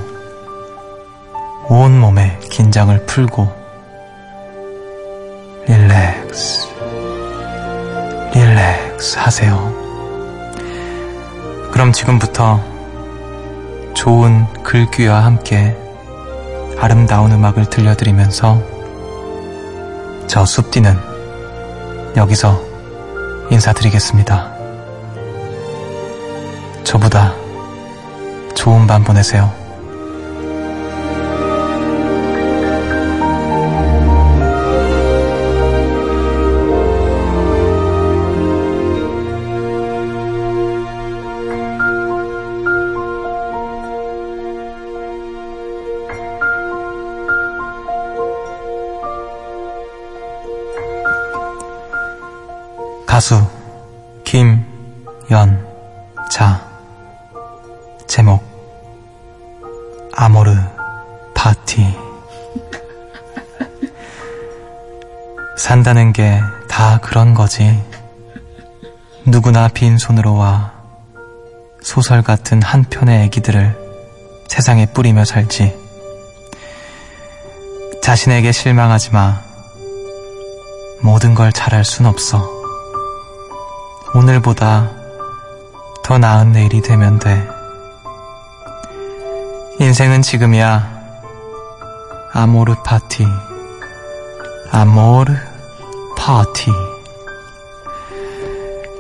온몸의 1.67 2.39
긴장을 2.49 3.07
풀고 3.07 3.58
하세요. 9.17 9.73
그럼 11.73 11.93
지금부터 11.93 12.61
좋은 13.95 14.47
글귀와 14.63 15.25
함께 15.25 15.77
아름다운 16.79 17.33
음악을 17.33 17.71
들려드리면서 17.71 18.63
저 20.27 20.45
숲디는 20.45 20.97
여기서 22.17 22.61
인사드리겠습니다. 23.51 24.53
저보다 26.85 27.35
좋은 28.55 28.87
밤 28.87 29.05
보내세요. 29.05 29.68
가수 53.29 53.45
김연자. 54.25 54.67
제목 58.07 58.43
아모르 60.17 60.55
파티. 61.35 61.85
산다는 65.59 66.15
게 66.15 66.41
다 66.71 67.01
그런 67.01 67.35
거지. 67.35 67.79
누구나 69.27 69.69
빈손으로 69.69 70.35
와. 70.35 70.73
소설 71.83 72.23
같은 72.23 72.63
한 72.63 72.85
편의 72.85 73.25
애기들을 73.25 73.77
세상에 74.49 74.87
뿌리며 74.87 75.27
살지. 75.27 75.77
자신에게 78.03 78.53
실망하지 78.53 79.11
마. 79.11 79.43
모든 81.03 81.35
걸 81.35 81.53
잘할 81.53 81.85
순 81.85 82.07
없어 82.07 82.58
오늘보다 84.15 84.91
더 86.03 86.19
나은 86.19 86.53
내일이 86.53 86.81
되면 86.81 87.19
돼. 87.19 87.47
인생은 89.79 90.23
지금이야. 90.23 90.99
아모르 92.33 92.75
파티. 92.85 93.27
아모르 94.73 95.35
파티. 96.17 96.71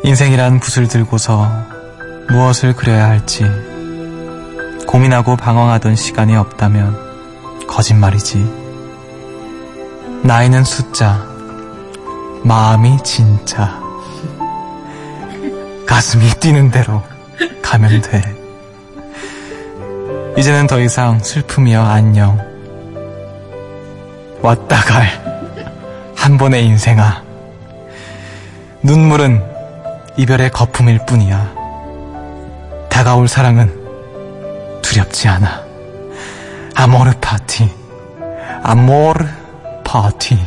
인생이란 0.04 0.60
붓을 0.60 0.88
들고서 0.88 1.50
무엇을 2.30 2.76
그려야 2.76 3.06
할지 3.06 3.44
고민하고 4.86 5.36
방황하던 5.36 5.96
시간이 5.96 6.36
없다면 6.36 7.66
거짓말이지. 7.66 8.68
나이는 10.22 10.64
숫자, 10.64 11.26
마음이 12.42 13.02
진짜. 13.02 13.87
가슴이 15.88 16.28
뛰는 16.38 16.70
대로 16.70 17.02
가면 17.62 18.02
돼. 18.02 18.22
이제는 20.36 20.68
더 20.68 20.78
이상 20.80 21.18
슬픔이여 21.18 21.82
안녕. 21.82 22.38
왔다 24.42 24.76
갈 24.82 25.28
한 26.28 26.36
번의 26.36 26.62
인생아. 26.66 27.22
눈물은 28.82 29.42
이별의 30.18 30.50
거품일 30.50 31.06
뿐이야. 31.06 31.54
다가올 32.90 33.28
사랑은 33.28 33.72
두렵지 34.82 35.26
않아. 35.26 35.62
아모르 36.74 37.12
파티. 37.18 37.72
아모르 38.62 39.24
파티. 39.84 40.38